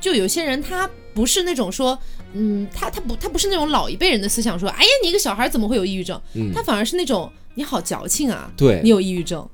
[0.00, 1.98] 就有些人他不是那种说，
[2.32, 6.18] 嗯，他他不他不是那种老一辈人的思想说，哎呀你一个小孩怎么会有抑郁症？
[6.34, 9.46] 嗯他反而是那种你好矫情啊，对你有抑郁症，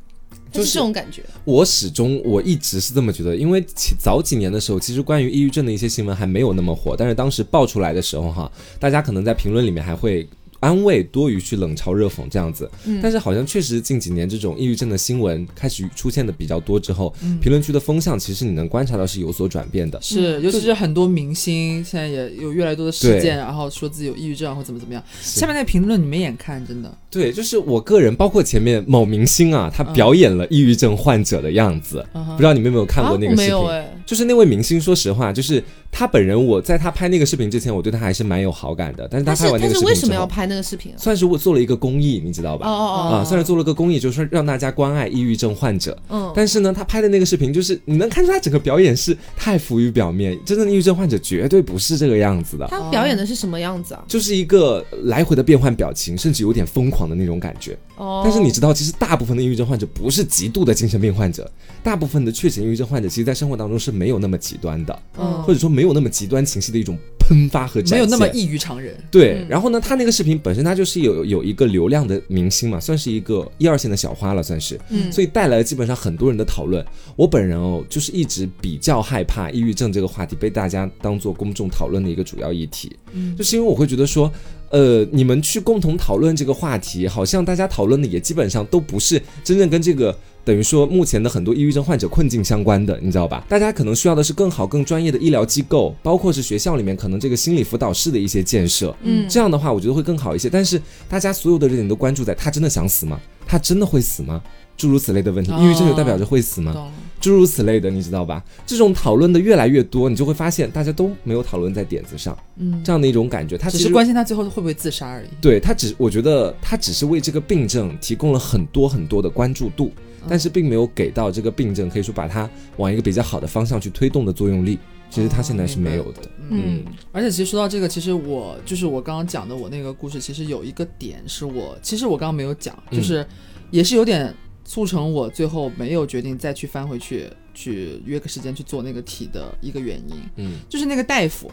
[0.53, 1.23] 就就是是这种感觉。
[1.45, 10.29] 我始终我一直是这么觉得，因为其早几年的时候，其实关于抑郁症的一些新闻还没有那么火，但是当时爆出来的时候哈，大家可能在评论里面还会。
[10.67, 19.97] 安慰多于去冷嘲热讽这样子，嗯但是好像确实近几年这种抑郁症的新闻开始出现的比较多之后，嗯评论区的风向其实你能观察到是有所转变的。
[20.03, 25.01] 是，尤其是很多明星现在也有越来越多的事件，然后说自己有抑郁症或怎么怎么样。
[25.23, 26.93] 下面那评论你没眼看，真的。
[27.09, 33.45] 对，就是我个人，包括前面某明星啊，他表演了抑郁症患者的样子，嗯不知道你们有没有看过那个视频？
[33.47, 39.07] 没有哎，就是那位明星，说实话，就是他本人，我在他拍那个视频之前，我对他还是蛮有好感的。
[39.09, 40.99] 但是他是拍完那个视频之后，为什么要拍那个视频啊？
[40.99, 42.67] 算是我做了一个公益，你知道哦吧？
[42.67, 45.97] 哦哦，啊，算是做了个公益，就是让大家关爱抑郁症患者。
[46.09, 54.05] 嗯，但是呢，他拍的那个视频，就是你能看出他整个表演是太浮于表面，真正的抑郁症患者绝对不是这个样子的，他表演的是什么样子啊？
[54.09, 57.77] 就是一个来回的变换表情，甚至有点疯狂的那种感觉。
[57.97, 61.51] 哦，但是你知道，其实大部分的抑郁症患者不是极度的精神病患者，
[61.83, 67.99] 大部分的确诊抑郁症患者，其实在生活当中是没有那么极端的，嗯或者说没有那么极端情绪的一种喷发和展现。
[67.99, 68.95] 没有那么异于常人。
[69.11, 76.85] 对，嗯然后呢，他那个视频本身他就是有有一个流量的明星嘛，算是一个一二线的小花了，算是，嗯所以带来了基本上很多人的讨论。
[77.17, 84.33] 我本人哦，就是一直比较害怕抑郁症这个话题被大家当做公众讨论的一个主要议题，嗯就是因为我会觉得说。
[84.71, 90.15] 呃，你们去共同讨论这个话题，好像大家讨论的也基本上都不是真正跟这个
[90.47, 93.45] 等于说目前的很多抑郁症患者困境相关的，你知道吧？
[93.49, 98.95] 大家可能需要的是更好、更专业的医疗机构，包括是学校里面可能这个心理辅导室的一些建设。
[99.03, 100.49] 嗯这样的话，我觉得会更好一些。
[100.49, 103.21] 但是大家所有的热点都关注在他真的想死吗？
[103.45, 104.41] 他真的会死吗？
[104.77, 106.93] 诸如此类的问题，哦抑郁症就代表着会死吗？
[107.19, 108.45] 诸如此类的，你知道吧？
[108.65, 113.59] 这种讨论的越来越多，你就会发现大家都没有讨论在点子上，嗯，这样的一种感觉。
[113.59, 115.29] 他只是关心他最后会不会自杀而已。
[115.41, 119.91] 对他只，我觉得他只是为这个病症提供了很多很多的关注度，
[120.29, 124.79] 但是并没有给到这个病症可以说把它往一个比较好的方向去推动的作用力。
[125.09, 126.23] 其实他现在是没有的。
[126.51, 133.25] 嗯而且其实说到这个，其实我就是我刚刚讲的我那个故事，其实有一个点是我，其实我刚刚没有讲，嗯就是
[133.71, 134.35] 也是有点
[134.65, 141.49] 促成我最后没有决定再去翻回去去约个时间去做那个题的一个原因，嗯就是那个大夫。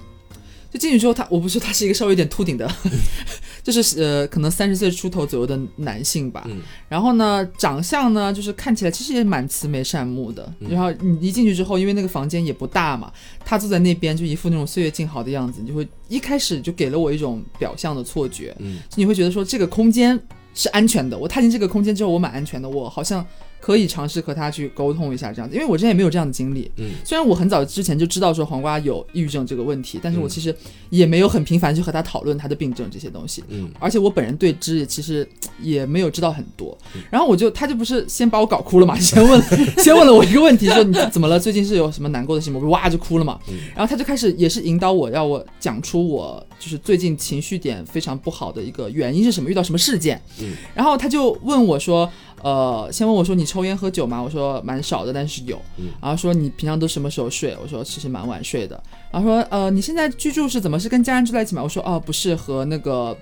[0.74, 2.68] 就进去之后，他我不是说他是一个稍微有点秃顶的，
[3.62, 6.44] 就是呃，可能三十岁出头左右的男性吧。
[6.48, 10.52] 嗯然后呢，长相呢，就是看起来其实也蛮慈眉善目的。
[10.62, 13.14] 嗯然后你一进去之后，因为那个房间也不大嘛，
[13.46, 20.20] 他坐在那边就一副那种岁月静好的样子，你就会一开始就给了我一种表象的错觉，嗯你会觉得说这个空间
[20.56, 21.16] 是安全的。
[21.16, 23.24] 我踏进这个空间之后，我蛮安全的，我好像
[23.64, 26.70] 可以尝试和他去沟通一下这样子，因为我之前也没有这样的经历。
[26.76, 30.54] 嗯虽然我很早之前就知道说黄瓜有抑郁症这个问题，但是我嗯其实
[30.90, 33.42] 也没有很频繁去和他讨论他的病症这些东西。
[33.48, 35.26] 嗯而且我本人对之也其实
[35.62, 39.42] 也没有知道很多嗯，然后我就他就不是先把我搞哭了嘛， 先问
[39.78, 41.40] 先问了我一个问题，说你怎么了？
[41.40, 42.60] 最近是有什么难过的事情吗？
[42.64, 52.10] 我哇就哭了嘛嗯，然后他就开始也是引导我，要我讲出我就是最近情绪点非常不好的一个原因是什么，遇到什么事件嗯，然后他就问我说，
[52.42, 54.22] 呃，先问我说你抽烟喝酒吗？
[54.22, 57.56] 我说蛮少的，但是有嗯，然后说你平常都什么时候睡？
[57.62, 61.64] 我说其实蛮晚睡的，然后说呃你现在居住是怎么是跟家人住在一起吗？
[61.64, 63.16] 我说哦不是和那个。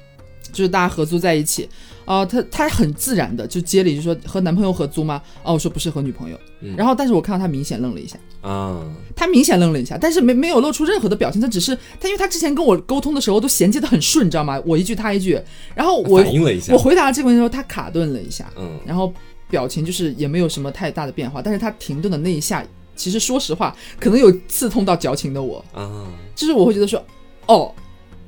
[0.52, 1.70] 就是大家合租在一起，
[2.06, 5.22] 啊、他他很自然的就接了一句说和男朋友合租吗？
[5.44, 6.76] 哦，我说不是和女朋友，嗯。
[6.76, 8.84] 然后但是我看到他明显愣了一下，啊，
[9.16, 14.62] 他明显愣了一下，但是没没有露出任何的表情，他只是他因为他之前跟我沟通的时候都衔接的很顺，你知道吗？
[14.66, 15.40] 我一句他一句，
[15.76, 18.80] 然后我反应了一下我，回答这个问题的时候，他卡顿了一下，嗯。
[18.86, 19.14] 然后
[19.50, 27.04] 表情就是也没有什么太大的变化，但是他停顿的那一下，其实说实话，可能有刺痛到矫情的我，啊，就是我会觉得说，
[27.48, 27.74] 哦，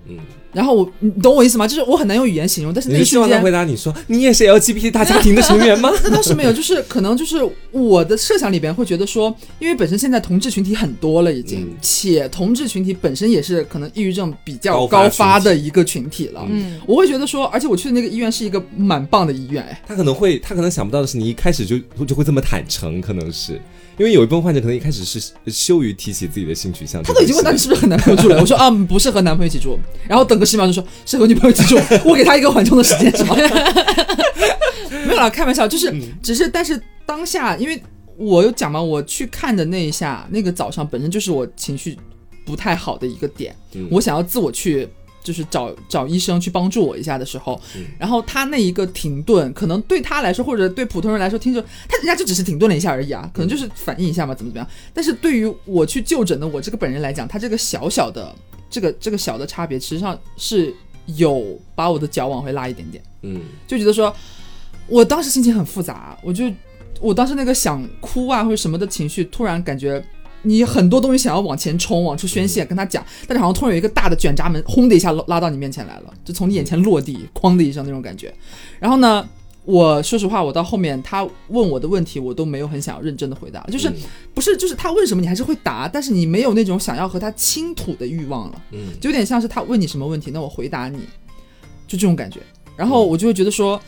[0.06, 0.18] 嗯
[0.54, 1.68] 然后我，你懂我意思吗？
[1.68, 5.92] 就是我很难用语言形容，但是那一瞬你希望他回，答你说你也是 LGBT 大家庭的成员吗？
[6.04, 7.38] 那倒是没有，就是可能就是
[7.72, 16.46] 我的设想里边会觉得说，因为本身现在同志群体很多了已经，嗯且同志群体本身也是可能抑郁症比较高发的一个群体了。
[16.50, 23.60] 嗯，我会觉得说，而且我去的那个医院是一个蛮棒的医院，哎，他可能会，他可能想不到的是，你一开始就就会这么坦诚，可能是
[23.98, 29.78] 因为有一部分患者可能一开始是羞于提起自己的性取向，他都已经问到你是不是和男朋友住了，我说啊不是和男朋友一起住，
[30.08, 31.78] 然后等个十秒就说是和女朋友一起住，
[32.10, 33.36] 我给他一个缓冲的时间是吗？
[35.06, 37.82] 没有啦，开玩笑，就是只是但是当下，因为
[38.18, 41.98] 我有讲嘛，我去看的那一下，那个早上本身就是我情绪
[42.46, 44.88] 不太好的一个点，嗯我想要自我去。
[45.24, 47.60] 就是找找医生去帮助我一下的时候，
[47.98, 54.70] 然后他那一个停顿，可能对他来说，或者对普通人来说，听着他人家就只是停顿了一下而已啊，可能就是反应一下嘛，怎么怎么样。
[54.94, 58.36] 但是对于我去就诊的我这个本人来讲，他这个小小的
[58.70, 60.74] 这个这个小的差别，实际上是
[61.16, 64.14] 有把我的脚往回拉一点点，嗯就觉得说，
[64.88, 66.52] 我当时心情很复杂，我就
[67.00, 70.04] 我当时那个想哭啊或者什么的情绪，突然感觉。
[70.44, 78.34] 你很多东西想要往前冲，往出宣泄，跟他讲，但是好像突然有一个大的卷闸门，轰的一下拉拉到你面前来了，就从你眼前落地，哐的一声那种感觉。
[78.80, 79.28] 然后呢，
[79.66, 83.96] 我说实话，我到后面他问我的问题，我都没有很想要认真的回答，就是、嗯
[84.34, 90.98] 不是就是他问什么你还是会答，但是你没有那种想要和他倾吐的欲望了，嗯就有点像是他问你什么问题，那我回答你，
[91.88, 92.40] 就这种感觉。
[92.76, 93.80] 然后我就会觉得说，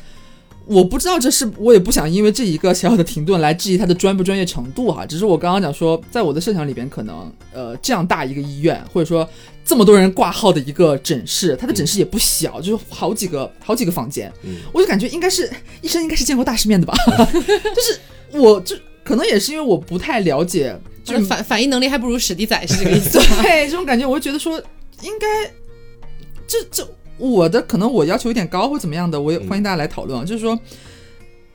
[0.67, 9.27] 我不知道这是我也不想因为这一个小小的停顿来质疑他的专不专业程度哈，只是我刚刚讲说，在我的设想里边，可能呃这样大一个医院，或者说
[9.63, 15.51] 这么多人挂号的一个诊室，他的诊室也不小，就是好几个好几个房间，嗯我就感觉应该是
[15.81, 16.95] 医生应该是见过大世面的吧，
[17.33, 23.19] 就是我就可能也是因为我不太了解，就就是反反应能力还不如史迪仔，是这个意思。
[23.43, 24.57] 对这种感觉，我就觉得说
[25.03, 25.27] 应该
[26.47, 30.59] 这这我的可能我要求有点高或怎么样的，我也嗯欢迎大家来讨论啊，就是说。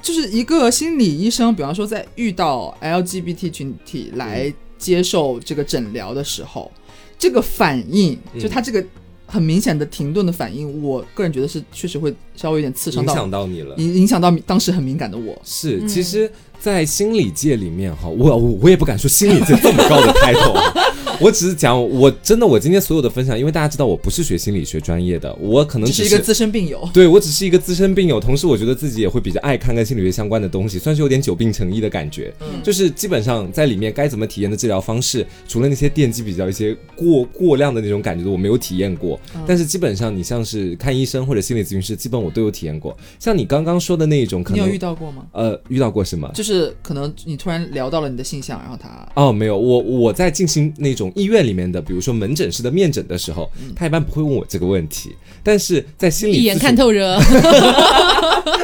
[0.03, 6.73] 就是一个心理医生，比方说在遇到 LGBT 群体来接受这个诊疗的时候，
[7.19, 8.83] 这个反应，嗯就他这个
[9.27, 13.77] 很明显的停顿的反应，我个人觉得是确实会稍微有点刺伤影到响到你了。
[13.77, 15.39] 影影响到当时很敏感的我。
[15.45, 20.73] 是，嗯其实，在心理界里面哈，我我我也不敢说心理界这么高的 title，啊
[21.21, 32.33] 我只是讲，我真的我今天所有的分享，因为大家知道我不是学心理学专业的，我可能只只是一个资深病友，对我只是一个资深病友，同时我觉得自己也会比较爱看跟心理学相关的东西，算是有点久病成医的感觉。
[32.41, 39.19] 嗯就是基本上在里面该怎么体验的治疗方式，除了那些电击比较一些过过量的那种感觉的，我没有体验过。
[39.35, 42.97] 嗯但是基本上你像是看医生或者心理咨询师，基本我都有体验过。
[43.19, 45.27] 像你刚刚说的那一种，可能你有遇到过吗？
[45.33, 46.31] 呃遇到过什么？
[46.35, 57.19] 就是可能你突然聊到了你的性向，然后他哦，没有，我我在进行那种医院里面的，比如说门诊室的面诊的时候，他一般不会问我这个问题，但是在心理一眼看透热，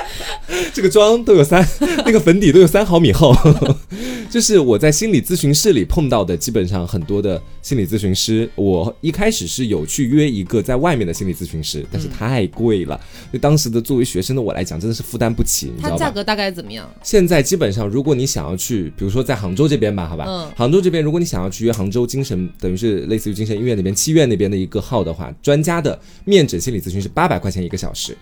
[0.77, 1.67] 这个妆都有三，
[2.05, 3.35] 那个粉底都有三毫米厚。
[4.29, 13.01] 就是我在心理咨询室里碰到的，基本上很多的心理咨询师，我一开始是有去约一个在外面的心理咨询师，但是太贵了，
[13.33, 15.97] 对当时的作为学生的我来讲，真的是负担不起，你知道吧？
[15.99, 16.87] 它价格大概怎么样？
[17.03, 28.15] 现在基本上，如果你想要去，比如说在杭州这边吧，好吧，嗯杭州这边，如果你想要去约杭州精神，等于是类似于精神医院那边七院那边的一个号的话，专家的面诊心理咨询是八百块钱一个小时，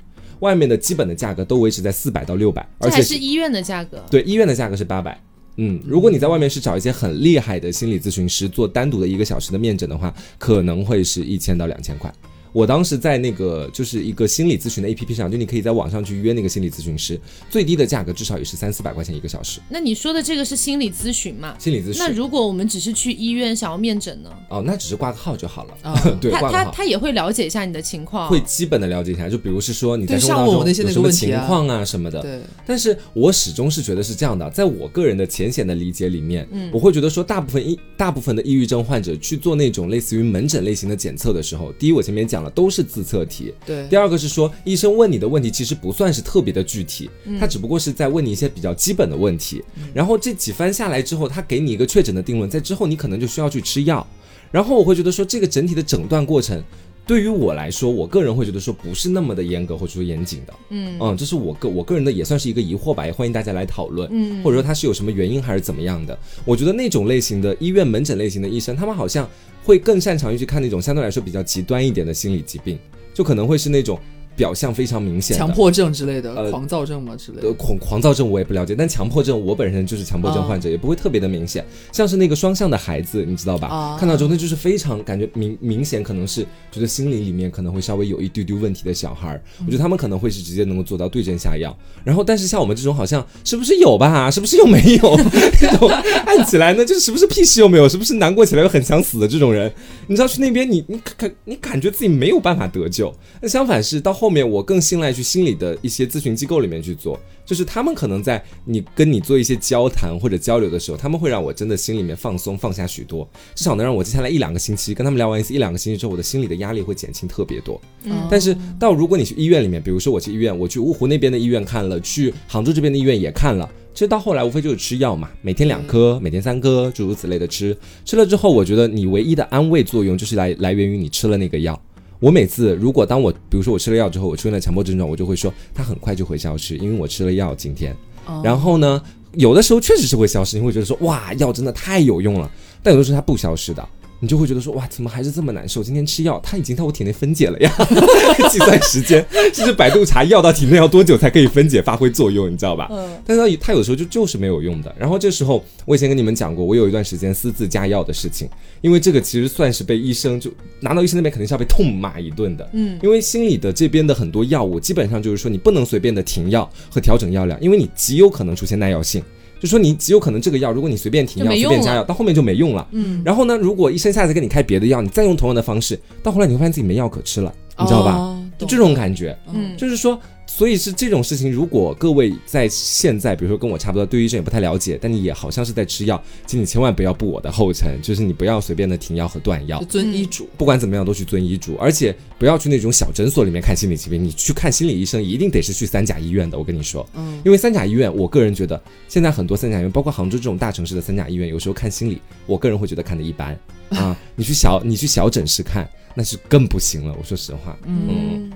[0.44, 4.04] 外面的基本的价格都维持在四百到六百，而且是医院的价格。
[4.10, 5.18] 对，医院的价格是八百。
[5.56, 12.12] 嗯，如果你在外面是找一些很厉害的心理咨询师做单独的一个小时的面诊的话，可能会是一千到两千块。
[12.54, 19.60] 我当时在那个就是一个心理咨询的 APP 上，就你可以在网上去约那个心理咨询师，最低的价格至少也是三四百块钱一个小时。
[19.68, 21.56] 那你说的这个是心理咨询嘛？
[21.58, 24.30] 心理咨询那如果我们只是去医院想要面诊呢？
[24.48, 25.74] 哦，那只是挂个号就好了。
[25.82, 26.64] 啊对，他挂个号。
[26.66, 43.88] 他他也会了解一下你的情况，会基本的了解一下，就比如是说你在对生活当中有什么情况啊什么的，对但是我始终是觉得是这样的，在我个人的浅显的理解里面，嗯我会觉得说，大部分抑大部分的抑郁症患者去做那种类似于门诊类型的检测的时候，第一我前面讲了都是自测题，对。
[43.88, 47.40] 第二个是说医生问你的问题其实不算是特别的具体，嗯。
[47.40, 54.06] 他只不过是在问你一些比较基本的问题，然后这几番下来之后，他给你一个确诊的定论，在之后你可能就需要去吃药，
[54.52, 56.62] 然后我会觉得说这个整体的诊断过程。
[57.06, 60.96] 对于我来说，我个人会觉得说不是那么的严格或者说严谨的，嗯。
[61.00, 64.42] 嗯，这是我个我个人的也算是一个疑惑吧，也欢迎大家来讨论，嗯。
[64.42, 66.18] 或者说他是有什么原因还是怎么样的。
[66.44, 69.28] 我觉得那种类型的医院门诊类型的医生，他们好像
[69.62, 72.78] 会更擅长于去看那种相对来说比较极端一点的心理疾病，
[73.12, 73.98] 就可能会是那种
[74.36, 75.36] 表象非常明显。
[75.36, 77.54] 强迫症之类的，呃狂躁症嘛之类呃，的。
[77.54, 81.64] 狂狂躁症我也不了解，但强迫症我本身就是强迫症患者，也不会特别的明显。
[81.92, 83.68] 像是那个双向的孩子，你知道吧？
[83.68, 91.76] 啊看到之后那就是非常感觉明明显，可能是觉得心理里面可能会稍微有一丢丢问题的小孩儿，我觉得他们可能会是直接能够做到对症下药。
[92.02, 94.30] 然后，但是像我们这种好像是不是有吧？
[94.32, 95.16] 是不是又没有？
[95.62, 95.88] 那种
[96.26, 97.88] 按起来呢，就是是不是屁事又没有？
[97.88, 99.72] 是不是难过起来又很想死的这种人？
[100.08, 103.14] 你知道去那边你你感你感觉自己没有办法得救。
[103.40, 117.80] 那相反是到后面我更信赖去心理的一些咨询机构里面去做，就是他们可能在你跟你做一些交谈或者交流的时候，他们会让我真的心里面放松放下许多，至少能让我接下来一两个星期跟他们聊完一次一两个星期之后，我的心理的压力会减轻特别多。
[118.04, 123.70] 嗯但是到如果你去医院里面，比如说我去医院，我去芜湖那边的医院看了，去杭州这边的医院也看了。
[123.92, 127.76] 其实到后来无非就是吃药嘛，每天两颗，每天三颗，诸如此类的吃。
[128.04, 131.80] 吃了之后，我觉得你唯一的安慰作用就是来来源于你吃了那个药。
[132.24, 137.94] 我每次如果当我比如说我吃了药之后，我出现了强迫症状，我就会说它很快就会消失，因为我吃了药今天。
[138.24, 139.02] 哦然后呢，
[139.34, 142.50] 有的时候确实是会消失，你会觉得说哇，药真的太有用了。
[142.82, 143.86] 但有的时候它不消失的，
[144.24, 145.84] 你就会觉得说哇，怎么还是这么难受？
[145.84, 147.70] 今天吃药，它已经在我体内分解了呀，
[148.50, 149.22] 计算时间，
[149.52, 152.88] 甚至百度查药到体内要多久才可以分解发挥作用，你知道吧？
[152.90, 154.94] 嗯但是它它有时候就就是没有用的。
[154.98, 158.48] 然后这时候我以前跟你们讲过，我有一段时间私自加药的事情，
[158.80, 160.50] 因为这个其实算是被医生就
[160.80, 162.66] 拿到医生那边肯定是要被痛骂一顿的。
[162.72, 169.22] 嗯，因为心理的这边的很多药物，基本上就是说你不能随便的停药和调整药量，因为你极有可能出现耐药性。
[169.64, 172.86] 就说你极有可能这个药，如果你随便停药、随便加药，到后面就没用了。
[172.90, 178.12] 嗯，然后呢，如果医生下次给你开别的药，你再用同样的方式，到后来你会发现自己没药可吃了，你知道吧？
[178.16, 179.36] 哦就这种感觉。
[179.52, 190.48] 嗯就是说，所以是这种事情，如果各位在现在，比如说跟我差不多，对医生也不太了解，但你也好像是在吃药，请你千万不要步我的后尘，就是你不要随便的停药和断药，遵医嘱。
[190.56, 203.58] 不管怎么样都去遵医嘱，而且不要去那种小诊所里面看心理疾病，你去看心理医生一定得是去三甲医院的，我跟你说，嗯，因为三甲医院，我个人觉得现在很多三甲医院，包括杭州这种大城市的三甲医院，有时候看心理，我个人会觉得看的一般。
[203.90, 208.50] 啊，你去小你去小诊室看，那是更不行了，我说实话，嗯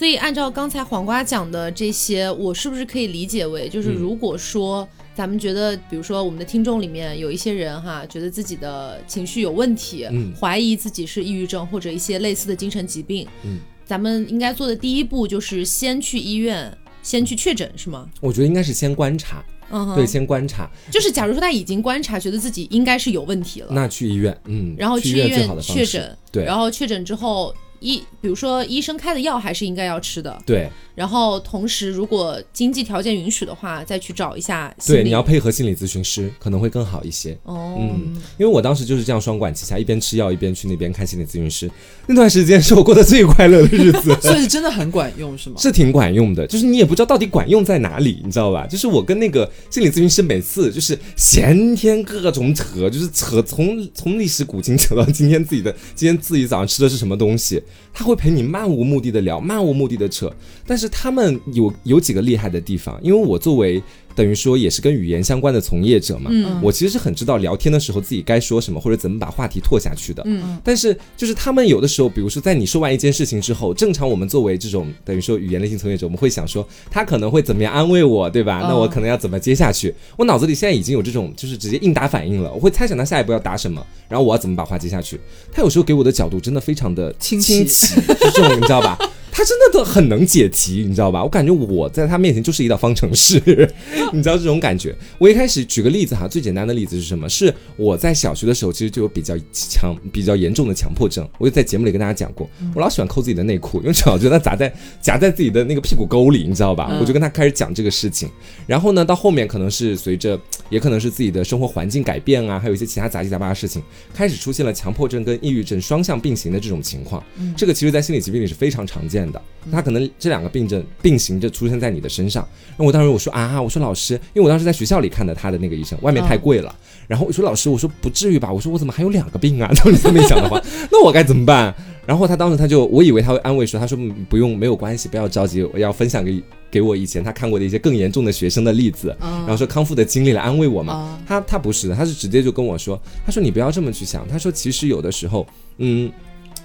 [0.00, 18.08] 所以按照刚才黄瓜讲的这些，我是不是可以理解为，就是嗯如果说咱们觉得，比如说我们的听众里面有一些人哈，觉得自己的情绪有问题，嗯怀疑自己是抑郁症或者一些类似的精神疾病，嗯，咱们应该做的第一步就是先去医院，先去确诊，是吗？
[18.22, 27.54] 我觉得应该是先观察，嗯哼，对，，先观察，就是假如说他已经观察，觉得自己应该是有问题了，那去医院，嗯，然后去去医院确诊，对然后确诊之后。
[27.80, 37.32] 医，比如说医生开的药还是应该要吃的，对然后同时如果经济条件允许的话，再去找一下对，你要配合心理咨询师，可能会更好一些。
[37.44, 41.70] 哦，嗯，因为我当时就是这样双管齐下，一边吃药一边去那边看心理咨询师，
[42.06, 44.14] 那段时间是我过得最快乐的日子。
[44.20, 45.56] 所以真的很管用是吗？
[45.58, 48.66] 是挺管用的，就是你也不知道到底管用在哪里，你知道吧？
[48.66, 57.62] 就是我跟那个心理咨询师每次就是闲天各种扯，就是扯从从历史古今扯到今天自己的今天自己早上吃的是什么东西，
[57.92, 60.32] 他会陪你漫无目的的聊，漫无目的的扯。
[60.66, 63.82] 但是他们有有几个厉害的地方，因为我作为
[64.20, 70.22] 等于说也是跟语言相关的从业者嘛，嗯我其实是很知道聊天的时候自己该说什么或者怎么把话题拓下去的。
[70.26, 78.60] 嗯但是就是他们有的时候，比如说在你说完一件事情之后，正常我们作为这种等于说语言类型从业者，我们会想说他可能会怎么样安慰我，对吧？
[78.64, 79.94] 嗯那我可能要怎么接下去？
[80.18, 85.18] 我脑子里现在已经有这种就是直接应答反应了，我会猜想他下一步要答什么，然后我要怎么把话接下去。
[85.50, 88.98] 他有时候给我的角度真的非常的清清晰奇，就这种你知道吧？
[89.32, 91.22] 他真的都很能解题，你知道吧？
[91.22, 93.40] 我感觉我在他面前就是一道方程式，
[94.12, 94.94] 你知道这种感觉。
[95.18, 97.28] 我一开始举个例子哈，最简单的例子是什么？
[97.28, 106.88] 是我在小学的时候其实就有比较强、比较严重的强迫症，我就在节目里跟大家讲过，我老喜欢抠自己的内裤，因为老觉得它夹在夹在自己的那个屁股沟里，你知道吧？
[106.90, 108.28] 嗯我就跟他开始讲这个事情。
[108.66, 117.24] 然后呢，到后面可能是随着，也可能是自己的生活环境改变啊，还有一些其他杂七杂八的事情，开始出现了强迫症跟抑郁症双向并行的这种情况。
[117.56, 119.40] 这个其实，在心理疾病里是非常常见的。
[119.70, 122.46] 他可能这两个病症并行着出现在你的身上。
[122.70, 126.74] 然后我当时我说啊，我说老师，因为我当时在学校里看的他的那个医生，外面太贵了。
[127.06, 128.50] 然后我说老师，我说不至于吧？
[128.50, 129.70] 我说我怎么还有两个病啊？
[129.76, 130.58] 当你这么一想的话，
[130.90, 131.74] 那我该怎么办？
[132.06, 140.94] 然后他当时他就，我以为他会安慰说，他说嗯不用，没有关系，不要着急，我要分享给给我以前他看过的一些更严重的学生的例子，嗯然后说康复的经历来安慰我嘛。
[140.94, 145.46] 啊，他他不是的，他是直接就跟我说，他说你不要这么去想，他说其实有的时候，
[145.76, 146.10] 嗯。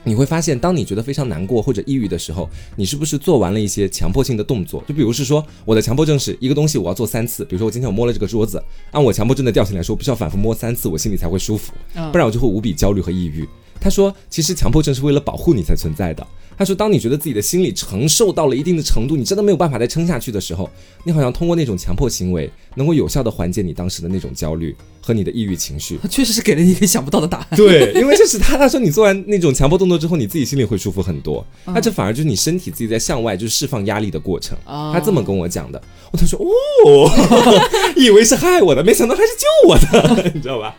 [0.07, 4.83] 你会发现，当你觉得非常难过或者抑郁的时候，你是不是做完了一些强迫性的动作？
[4.87, 13.47] 就比如是说，我的强迫症是一个东西我要做三次，比如说我今天我摸了这个桌子，按我强迫症的调性来说，我必须要反复摸三次，我心里才会舒服，嗯不然我就会无比焦虑和抑郁。
[13.81, 16.25] 他说，其实强迫症是为了保护你才存在的。
[16.57, 20.69] 他说，当你觉得自己的心理承受到了一定的程度，你真的没有办法再撑下去的时候，
[21.03, 25.99] 你好像通过那种强迫行为，能够有效的缓解你当时的那种焦虑和你的抑郁情绪。
[26.01, 27.47] 他确实是给了你一个想不到的答案。
[27.55, 34.57] 对，因为就是他他说你做完那种强迫动作之后，你自己心里会舒服很多，那这反而就是你身体自己在向外就是释放压力的过程。
[34.65, 35.81] 啊他这么跟我讲的，
[36.11, 37.11] 我他说哦，
[37.97, 40.75] 以为是害我的，没想到他是救我的， 你知道吧？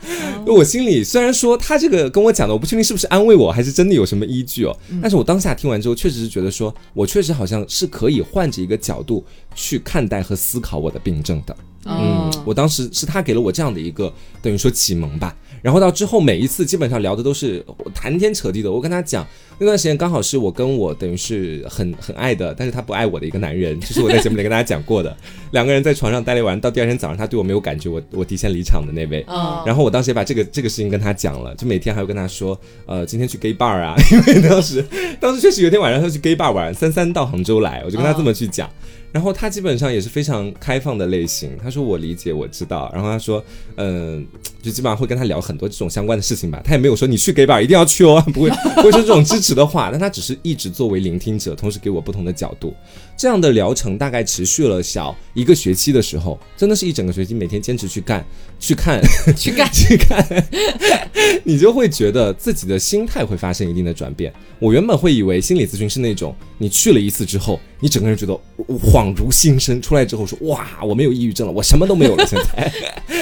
[0.46, 4.76] 我心里虽然说他这个跟我讲的，我不确定是不是安慰我，还是真的有什么依据哦。
[5.02, 11.56] 但是我当下听完之后，确实是觉得说，我确实好像是可以换着一个角度去看待和思考我的病症的。
[11.84, 14.12] 嗯，我当时是他给了我这样的一个
[14.42, 15.34] 等于说启蒙吧。
[15.66, 17.60] 然后到之后每一次基本上聊的都是
[17.92, 18.70] 谈天扯地的。
[18.70, 19.26] 我跟他讲
[19.58, 25.16] 那段时间刚好是我跟我等于是很很爱的，但是他不爱我的一个男人，就是我在节目里跟大家讲过的，
[25.50, 29.26] 两个人在床上待了一晚上，到第二天早上他对我没有感觉，我我提前离场的那位。
[29.28, 32.56] 嗯然后我当时也把这个这个事情跟他讲了，就每天还会跟他说，
[32.86, 33.96] 呃，今天去 gay bar 啊，
[34.28, 34.84] 因为当时
[35.18, 38.70] 当时确实有一天晚上他去 gay bar 玩，三三到杭州来，我就跟他这么去讲。
[39.16, 43.42] 然后他基本上也是非常开放的类型，他说我理解我知道，然后他说，
[43.76, 44.26] 嗯、
[44.60, 52.74] 就基本上会跟他聊很多这种相关的事情吧，他也没有说你去给吧一定要去哦，不会不会说这种支持的话，但他只是一直作为聆听者，同时给我不同的角度。
[53.16, 58.24] 这样的疗程大概持续了小一个学期的时候，真的是一整个学期每天坚持去干、
[58.58, 59.00] 去看、
[59.36, 59.66] 去干。
[59.72, 60.44] 去看，
[61.44, 64.32] 你就会觉得自己的心态会发生一定的转变。
[64.58, 68.38] 我原本会以为心理咨询是那种你去了一次之后，你整个人觉得
[68.68, 72.72] 恍如新生，出来之后说哇，我没有抑郁症了，我什么都没有了，现在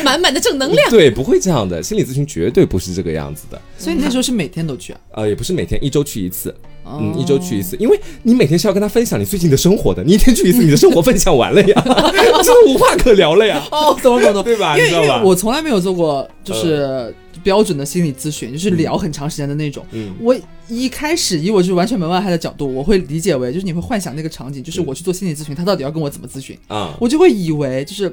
[0.02, 0.90] 满满的正能量。
[0.90, 1.82] 对，不会这样的。
[1.82, 3.60] 心理咨询绝对不是这个样子的。
[3.76, 5.00] 所以你那时候是每天都去啊？
[5.12, 6.54] 呃，也不是每天，一周去一次。
[6.84, 14.42] 哦嗯，一周去一次，因为你每天是要跟他分享你最近的生活的，你一天去一次，你的生活分享完了呀， 真的无话可聊了呀，哦，懂了懂了懂。
[14.44, 14.76] 对吧？
[14.76, 15.22] 你知道吧？
[15.24, 19.84] 我从来没有做过就是标准的心理咨询，就是聊很长时间的那种。
[19.92, 20.34] 嗯我
[20.68, 28.12] 一开始以我就是完全门外汉的角度，我会理解为就是你会幻想那个场景，就是我去做心理咨询，他到底要跟我怎么咨询，啊我就会以为就是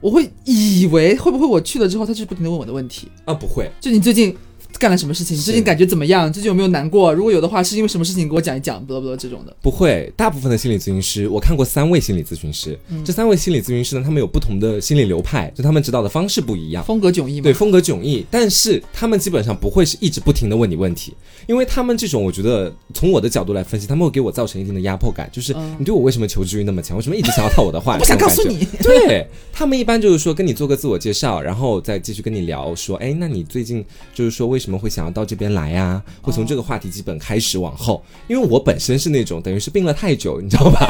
[0.00, 4.36] 我会以为会不会我去了之后，他就是不停的问我的问题，啊，不会，就你最近。
[4.78, 5.36] 干了什么事情？
[5.36, 6.32] 你最近感觉怎么样？
[6.32, 7.12] 最近有没有难过？
[7.12, 8.28] 如果有的话，是因为什么事情？
[8.28, 9.54] 给我讲一讲，不不不，这种的。
[9.60, 16.82] 不会，大部分的心理咨询师，我看过三位心理咨询师，嗯这三位心理咨询师呢，他们有不同的心理流派，就他们指导的方式不一样。
[16.84, 17.44] 风格迥异嘛。
[17.44, 21.14] 对，风格迥异，但是他们基本上不会是一直不停的问你问题，
[21.46, 27.98] 因为他们这种，我觉得从我的角度来分析，他们会给我造成一定的压迫感，就是嗯你对我为什么求知欲那么强，为什么一直想要套我的话？
[27.98, 28.66] 不想告诉你。
[28.82, 40.86] 对他们一般就是说跟你做个自我介绍，然后再继续跟你聊说，哎，那你最近就是说为什么会想要到这边来呀、会从这个话题基本开始往后，因为我本身是那种等于是病了太久，你知道吧？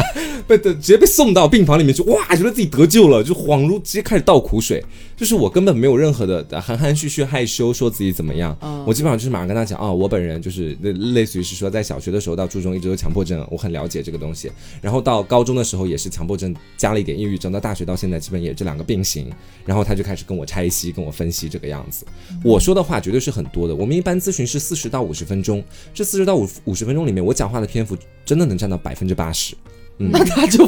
[0.47, 4.85] 被直接被送到病房里面去，哇，觉得自己得救了，就恍如直接开始倒苦水，
[5.17, 19.31] 就是我根本没有任何的含含蓄蓄、害羞说自己怎么样，嗯我基本上就是马上跟他讲啊、我本人就是类类似于是说在小学的时候到初中一直都强迫症，我很了解这个东西，然后到高中的时候也是强迫症加了一点抑郁症，到大学到现在基本也这两个并行，
[19.65, 22.05] 然后他就开始跟我拆析，跟我分析这个样子。
[22.43, 25.63] 我说的话绝对是很多的，我们一般咨询是四十到五十分钟，
[25.93, 29.55] 这四十到五五十分钟里面，我讲话的篇幅真的能占到百分之八十。
[30.01, 30.67] 嗯那他就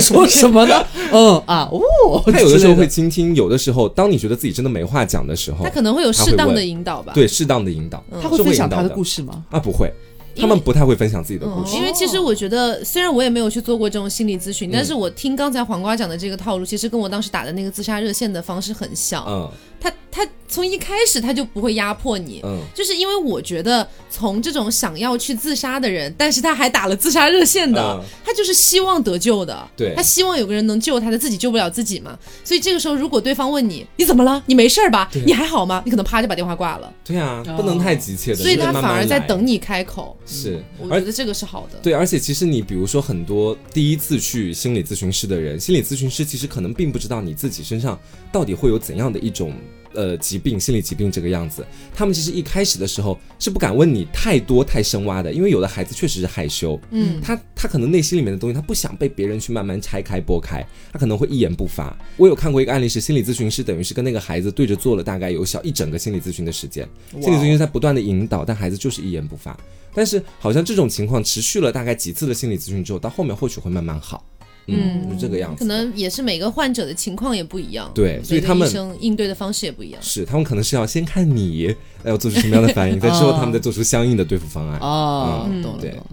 [0.00, 0.84] 说什么呢？
[1.12, 7.12] 嗯啊哦，他有的时候会倾听，有的时候当你觉得自己真的没话讲的时候他，可能会有适当的引导吧。
[7.14, 9.44] 对适当的引导，他会分享他的引导的故事吗？
[9.50, 9.92] 啊，不会，
[10.36, 11.76] 他们不太会分享自己的故事。
[11.76, 19.24] 因为其实我觉得，虽然我也没有去做过这种心理咨嗯询，但是我听刚才黄瓜讲的这个套路，其实跟我当时打的那个自杀热线的方式很像。
[19.28, 19.48] 嗯
[19.80, 28.04] 他他从一开始他就不会压迫你，嗯，就是因为我觉得从这种想要去自杀的人，但是他还打了自杀热线的，嗯。
[28.22, 29.94] 他就是希望得救的，对。
[29.96, 32.18] 他希望有个人能救他，他自己救不了自己嘛。
[32.44, 35.80] 所以这个时候，如果对方问你你怎么了，你没事儿吧，你还好吗？
[35.86, 37.56] 你可能啪就把电话挂了，对啊，哦。
[37.56, 40.14] 不能太急切的，所以他反而在等你开口。
[40.26, 41.78] 是，而我觉得这个是好的。
[41.82, 47.98] 对，而且其实你比如说很多第一次去心理咨询室的人，心理咨询师其实可能并不知道你自己身上
[48.30, 49.54] 到底会有怎样的一种。
[49.94, 61.96] 呃，疾病，心理疾病这个样子，他们其实一开始的时候是不敢问你太多太深挖的，因为有的孩子确实是害羞，嗯，他他可能内心里面的东西，他不想被别人去慢慢拆开剥开，他可能会一言不发。
[62.16, 66.88] 我有看过一个案例是，心理咨询师等于是跟那个孩子对着做了大概有小一整个心理咨询的时间，
[67.20, 69.56] 心理咨询师在不断的引导，但孩子就是一言不发。
[69.94, 74.24] 但是好像这种情况持续了大概几次的心理咨询之后，到后面或许会慢慢好，
[74.66, 75.58] 嗯，是这个样子。
[75.58, 80.00] 可能也是每个患者的情况也不一样，对所以他们医生应对的方式也不一样。
[80.02, 84.78] 是他们可能是要先看你要做出什么样的反应， 再之后他们再做出相应的对付方案。
[84.80, 86.06] 哦，嗯懂了对懂了。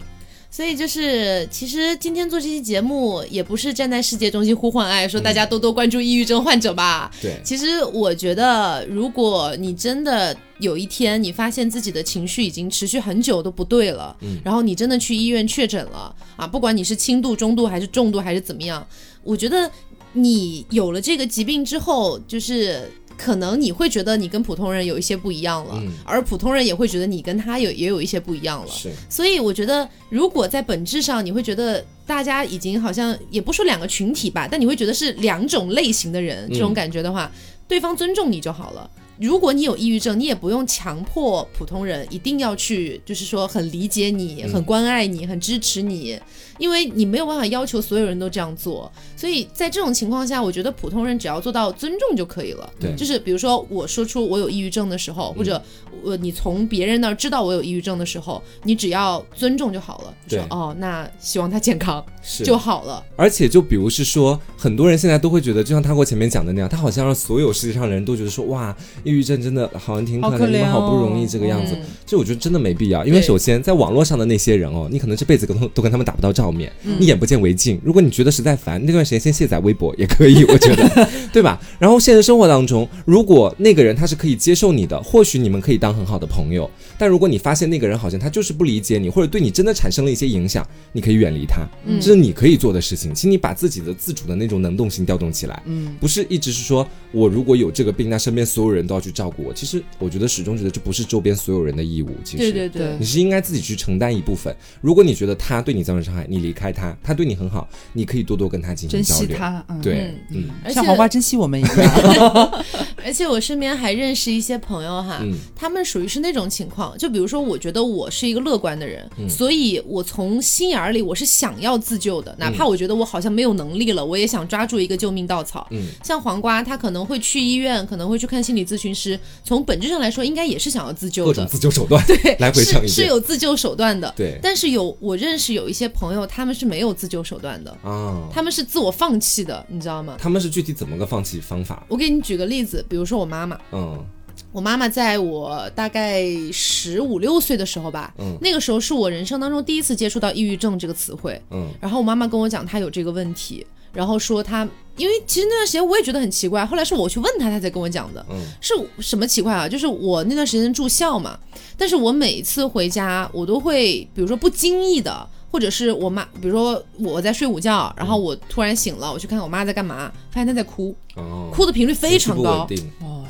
[0.51, 7.11] 所以就是，其实今天做这期节目，也不是站在世界中心呼唤爱，说大家多多关注抑郁症患者吧。
[7.21, 18.85] 对，其实我觉得，如果你真的有一天你发现自己的情绪已经持续很久都不对了，嗯然后你真的去医院确诊了啊，不管你是轻度、中度还是重度还是怎么样，
[19.23, 19.69] 我觉得
[20.13, 22.91] 你有了这个疾病之后，就是。
[23.21, 28.71] 可能你会觉得你跟普通人有一些不一样了，嗯而普通人也会觉得你跟他有也有一些不一样了。
[28.71, 37.29] 是，所以我觉得，如果在本质上你会觉得大家已经好像也不说两个群体吧，但你会觉得是两种类型的人，嗯这种感觉的话，
[37.67, 38.89] 对方尊重你就好了。
[39.19, 46.19] 如果你有抑郁症，你也不用强迫普通人一定要去，就是说很理解你、嗯很关爱你、很支持你，
[46.57, 48.91] 因为你没有办法要求所有人都这样做。
[49.15, 52.69] 所以在这种情况下，我觉得普通人只要做到尊重就可以了。
[52.79, 55.61] 对就是比如说我说出我有抑郁症的时候，或者
[56.01, 60.13] 我你从别人那儿知道我有抑郁症的时候，你只要尊重就好了。
[60.27, 63.03] 对说哦，那希望他健康是就好了。
[63.15, 71.73] 而且就比如是说，很多人现在都会觉得，就像他给我前面讲的那样，他好像让所有世界上的人都觉得说，哇，抑郁症真的好像挺可怜的，好怜你们好不哦容易这个样子。
[71.75, 77.79] 嗯这我觉得真的没必要，因为首先在网络上的那些人哦，你可能这辈子都都跟他们打不到照面，嗯你眼不见为净。
[77.83, 81.59] 如果你觉得实在烦，那段时间先卸载微博也可以，我觉得， 对吧？
[81.77, 86.69] 然后现实生活当中，如果那个人他是可以接受你的，或许你们可以当很好的朋友。
[86.97, 93.13] 但如果你发现那个人好像他就是不理解你，或者对你真的产生了一些影响，你可以远离他，嗯这是你可以做的事情。
[93.13, 99.53] 请你把自己的自主的那种能动性调动起来，嗯，不是一直是说我如果有这个病，那身边所有人都要去照顾我。
[99.53, 104.55] 其实我觉得始终觉得这不是周边所有人的义务，其实对对对对你是应该自己去承担一部分。
[104.81, 109.27] 如果你觉得他对你造成伤害，你离开他，他对你很好，你可以多多跟他进行交流。
[109.27, 112.63] 惜他，嗯，对，嗯像黄瓜珍惜我们一样。
[113.03, 125.67] 而且我身边还认识一些朋友哈，嗯他们属于是那种情况，就比如说，我觉得我是一个乐观的人，嗯所以我从心眼儿里我是想要自救的，哪怕我觉得我好像没有能力了，我也想抓住一个救命稻草。
[125.71, 133.07] 嗯像黄瓜，他可能会去医院，可能会去看心理咨询师，从本质上来说，应该也是想要自救各种的，自救手段， 对， 来回唱一是是。
[133.07, 134.11] 有自救手段的。
[134.15, 140.15] 对但是有我认识有一些朋友，他们是没有自救手段的，啊，他们是自我放弃的，你知道吗？
[140.19, 141.85] 他们是具体怎么个放弃方法？
[141.89, 144.05] 我给你举个例子，比如说我妈妈，嗯
[144.51, 151.39] 我妈妈在我大概十五六岁的时候吧，嗯那个时候是我人生当中第一次接触到抑郁症这个词汇。
[151.51, 158.25] 嗯然后我妈妈跟我讲她有这个问题，然后说她，因为其实那段时间我也觉得很奇怪，后来是我去问她，她才跟我讲的。
[158.31, 159.69] 嗯是什么奇怪啊？
[159.69, 161.37] 就是我那段时间住校嘛，
[161.77, 172.67] 但是我每一次回家，我都会比如说不经意的，或者是我妈，比如说我在睡午觉，然后我突然醒了，我去看看我妈在干嘛，发现她在哭，哦，哭的频率非常高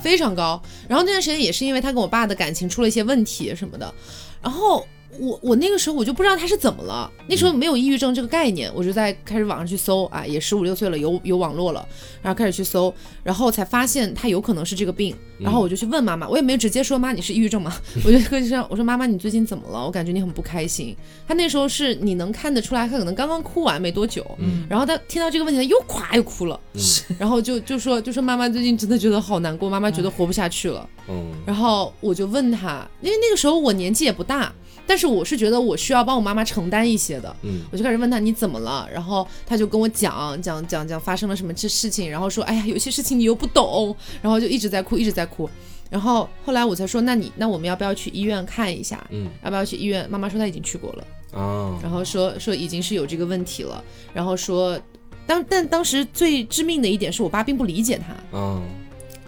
[0.01, 0.61] 非常高。
[0.87, 3.93] 然后那段时间也是因为她跟我爸的感情出了一些问题什么的，
[4.41, 4.85] 然后
[5.19, 11.85] 我我那个时候我就不知道他是怎么了，那时候没有抑郁症这个概念，我就在开始网上去搜啊，也十五六岁了，有有网络了，
[12.21, 12.93] 然后开始去搜，
[13.23, 17.75] 然后才发现他有可能是这个病，然后我就去问妈妈，我也没有直接说妈你是抑郁症吗？
[18.05, 19.85] 我就跟上我说妈妈你最近怎么了？
[19.85, 20.95] 我感觉你很不开心。
[21.27, 26.59] 他那时候是你能看得出来，他可能刚刚哭完没多久，嗯然后他听到这个问题，他又咵又哭了，
[27.19, 30.87] 然后就就说就说妈妈最近真的觉得好难过，妈妈觉得活不下去了。
[31.09, 34.53] 嗯然后我就问他，因为那个时候我年纪也不大，
[34.89, 37.61] 但是我是觉得我需要帮我妈妈承担一些的，嗯。
[37.71, 45.47] 我就开始问他你怎么了，然后他就跟我讲讲讲讲发生了什么这事情，然后说哎呀有些事情你又不懂，然后就一直在哭一直在哭，
[45.91, 49.05] 然后后来我才说那你那我们要不要去医院看一下？
[49.11, 49.29] 嗯。
[49.43, 50.09] 要不要去医院？
[50.09, 51.03] 妈妈说她已经去过了。
[51.39, 54.79] 啊，然后说说已经是有这个问题了，然后说
[55.27, 58.59] 当但当时最致命的一点是我爸并不理解他，啊，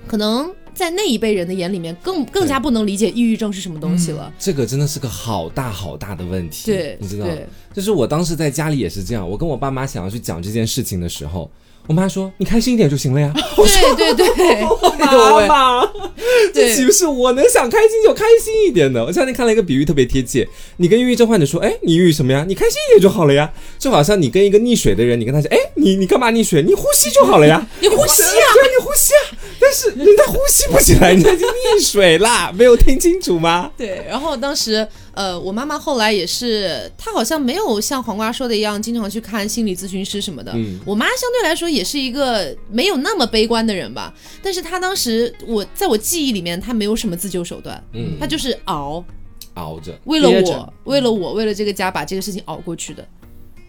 [0.08, 4.32] 可能在那一辈人的眼里面更更加不能理解抑郁症是什么东西了。
[4.40, 7.28] 这个真的是个好大好大的问题，对，你知道，
[7.74, 11.50] 就是我当时在家里也是这样，我跟我爸妈想要去讲这件事情的时候，
[11.88, 13.34] 我妈说你开心一点就行了呀。
[13.98, 14.62] 对对对
[15.48, 15.90] 妈妈，
[16.54, 19.04] 这岂不是我能想开心就开心一点的？
[19.04, 22.46] 我前两天看了一个比喻特别贴切，你跟抑郁症患者说，哎，你抑郁什么呀？
[22.48, 23.52] 你开心一点就好了呀。
[23.78, 26.64] 就好像你跟一个溺水的人，你跟他讲，哎，你你干嘛溺水？
[26.64, 27.66] 你呼吸就好了呀。
[27.80, 28.48] 你呼吸啊！
[28.54, 29.38] 对，你呼吸啊。
[29.60, 33.70] 但是人家呼吸不起来，人家已经溺水啦，没有听清楚吗？
[33.78, 40.52] 对，然后当时呃，我妈妈后来也是，她好像没有像黄瓜说的一样，经常去看心理咨询师什么的。
[40.56, 40.80] 嗯。
[40.86, 48.18] 我妈相对来说也是一个没有那么悲观的人吧，但是她当时我在我记忆里面，她没有什么自救手段，嗯。
[48.20, 49.04] 她就是熬，
[49.56, 53.06] 熬着，为了我，为了我，为了这个家把这个事情熬过去的。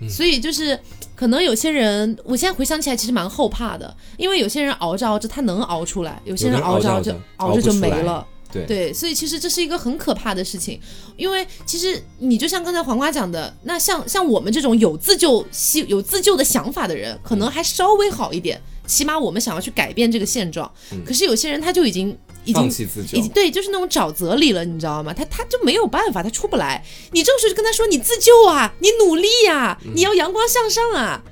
[0.01, 0.09] 嗯。
[0.09, 0.78] 所以就是，
[1.16, 8.24] 可能有些人，我现在回想起来其实蛮后怕的，因为有些人熬着熬着他能熬出来，有些人熬着熬着熬着就没了。
[8.53, 10.78] 对对，所以其实这是一个很可怕的事情，
[11.16, 20.70] 因为其实你就像刚才黄瓜讲的，那像像我们这种有自救希有自救的想法的人，可能还稍微好一点，起码我们想要去改变这个现状。
[21.05, 25.14] 可是有些人他就已经已放经弃自救已经对，就是那种沼泽里了，你知道吗？
[25.14, 26.84] 他他就没有办法，他出不来。
[27.12, 31.22] 你这个时候就跟他说：“你自救啊，你努力呀、嗯你要阳光向上啊。”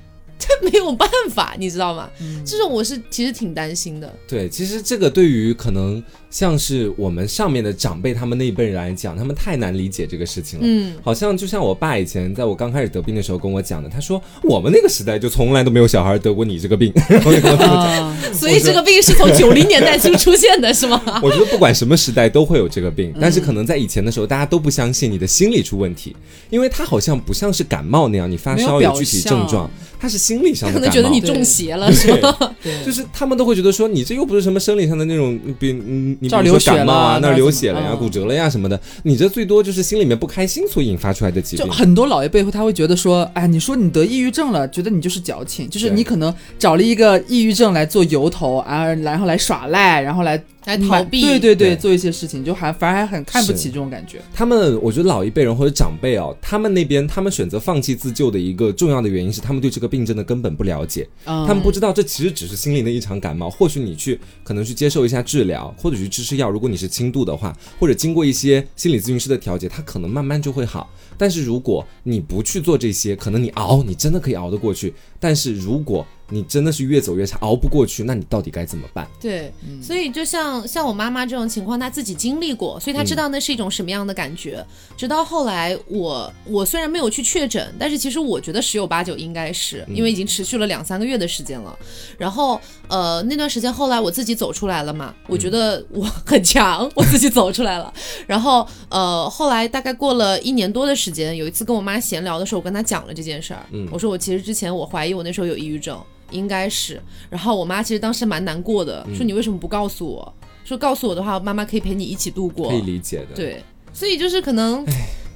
[0.42, 2.08] 这没有办法，你知道吗？
[2.18, 4.10] 嗯这种我是其实挺担心的。
[4.26, 10.64] 对，其实这个对于可能像是我们上面的长辈他们那一辈人来讲，他们太难理解这个事情了。
[10.66, 16.92] 嗯，好像就像我爸以前在我刚开始得病的时候跟我讲的，他说我们那个时代就从来都没有小孩得过你这个病。
[18.32, 21.02] 所以这个病是从九零年代就出现的，是吗？
[21.22, 26.14] 我觉得不管什么时代都会有这个病，但嗯是可能在以前的时候，大家都不相信你的心理出问题，
[26.48, 29.68] 因为它好像不像是感冒那样，你发烧有具体症状，
[29.98, 30.88] 它是心理上的感冒。
[30.88, 32.36] 可能觉得你中邪了，是吗？
[32.62, 41.66] 对，就是他们都会觉得说，你这又不是什么生理上的那种，病嗯，你比这儿如说流血了感冒啊，那儿流血了呀、嗯骨折了呀什么的，你这最多就是心里面不开心所引发出来的疾病。
[41.66, 51.20] 就很多老一辈会他会觉得说，哎，你说你得抑郁症了，觉得你就是矫情，就是你可能找了一个抑郁症来做由头啊，然后来耍赖，然后来来逃避。
[51.20, 54.20] 对对对，对做一些事情，就还反而还很看不起这种感觉。
[54.32, 61.08] 他们，我觉得老一辈人或者长辈哦，他们那边他们选择放弃自救的一个重要的原因是，他们对这个病症的根本不了解。
[61.24, 70.90] 嗯，他们不知道这其实只是心灵的一场感冒，或许你去可能去接受一下治疗，或者去吃吃药，如果你是轻度的话，或者经过一些心理咨询师的调节，他可能慢慢就会好。
[71.20, 74.94] 但是如果你不去做这些，可能你熬，你真的可以熬得过去。
[75.22, 79.06] 但是如果你真的是越走越差，熬不过去，那你到底该怎么办？
[79.20, 79.52] 对，
[79.82, 84.64] 所以就像像我妈妈这种情况，她自己经历过，所以她嗯知道那是一种什么样的感觉。
[84.96, 91.78] 直到后来我，我虽然没有去确诊，但是其实我觉得十有八九应该是，嗯因为已经持续了两三个月的时间了。
[92.16, 92.58] 然后
[92.88, 97.92] 呃，那段时间后来我自己走出来了嘛，我觉得我很强，我自己走出来了。
[98.26, 103.66] 然后呃，后来大概过了一年多的时间，有一次跟我妈闲聊的时候，我跟她讲了这件事儿。
[103.72, 106.00] 嗯我说我其实之前我怀疑我那时候有抑郁症。
[106.32, 110.32] 应该是，然后我妈其实当时蛮难过的，嗯说你为什么不告诉我？
[110.64, 112.76] 说告诉我的话，妈妈可以陪你一起度过可。
[112.76, 113.60] 以理解的。，对，
[113.92, 114.86] 所以就是可能，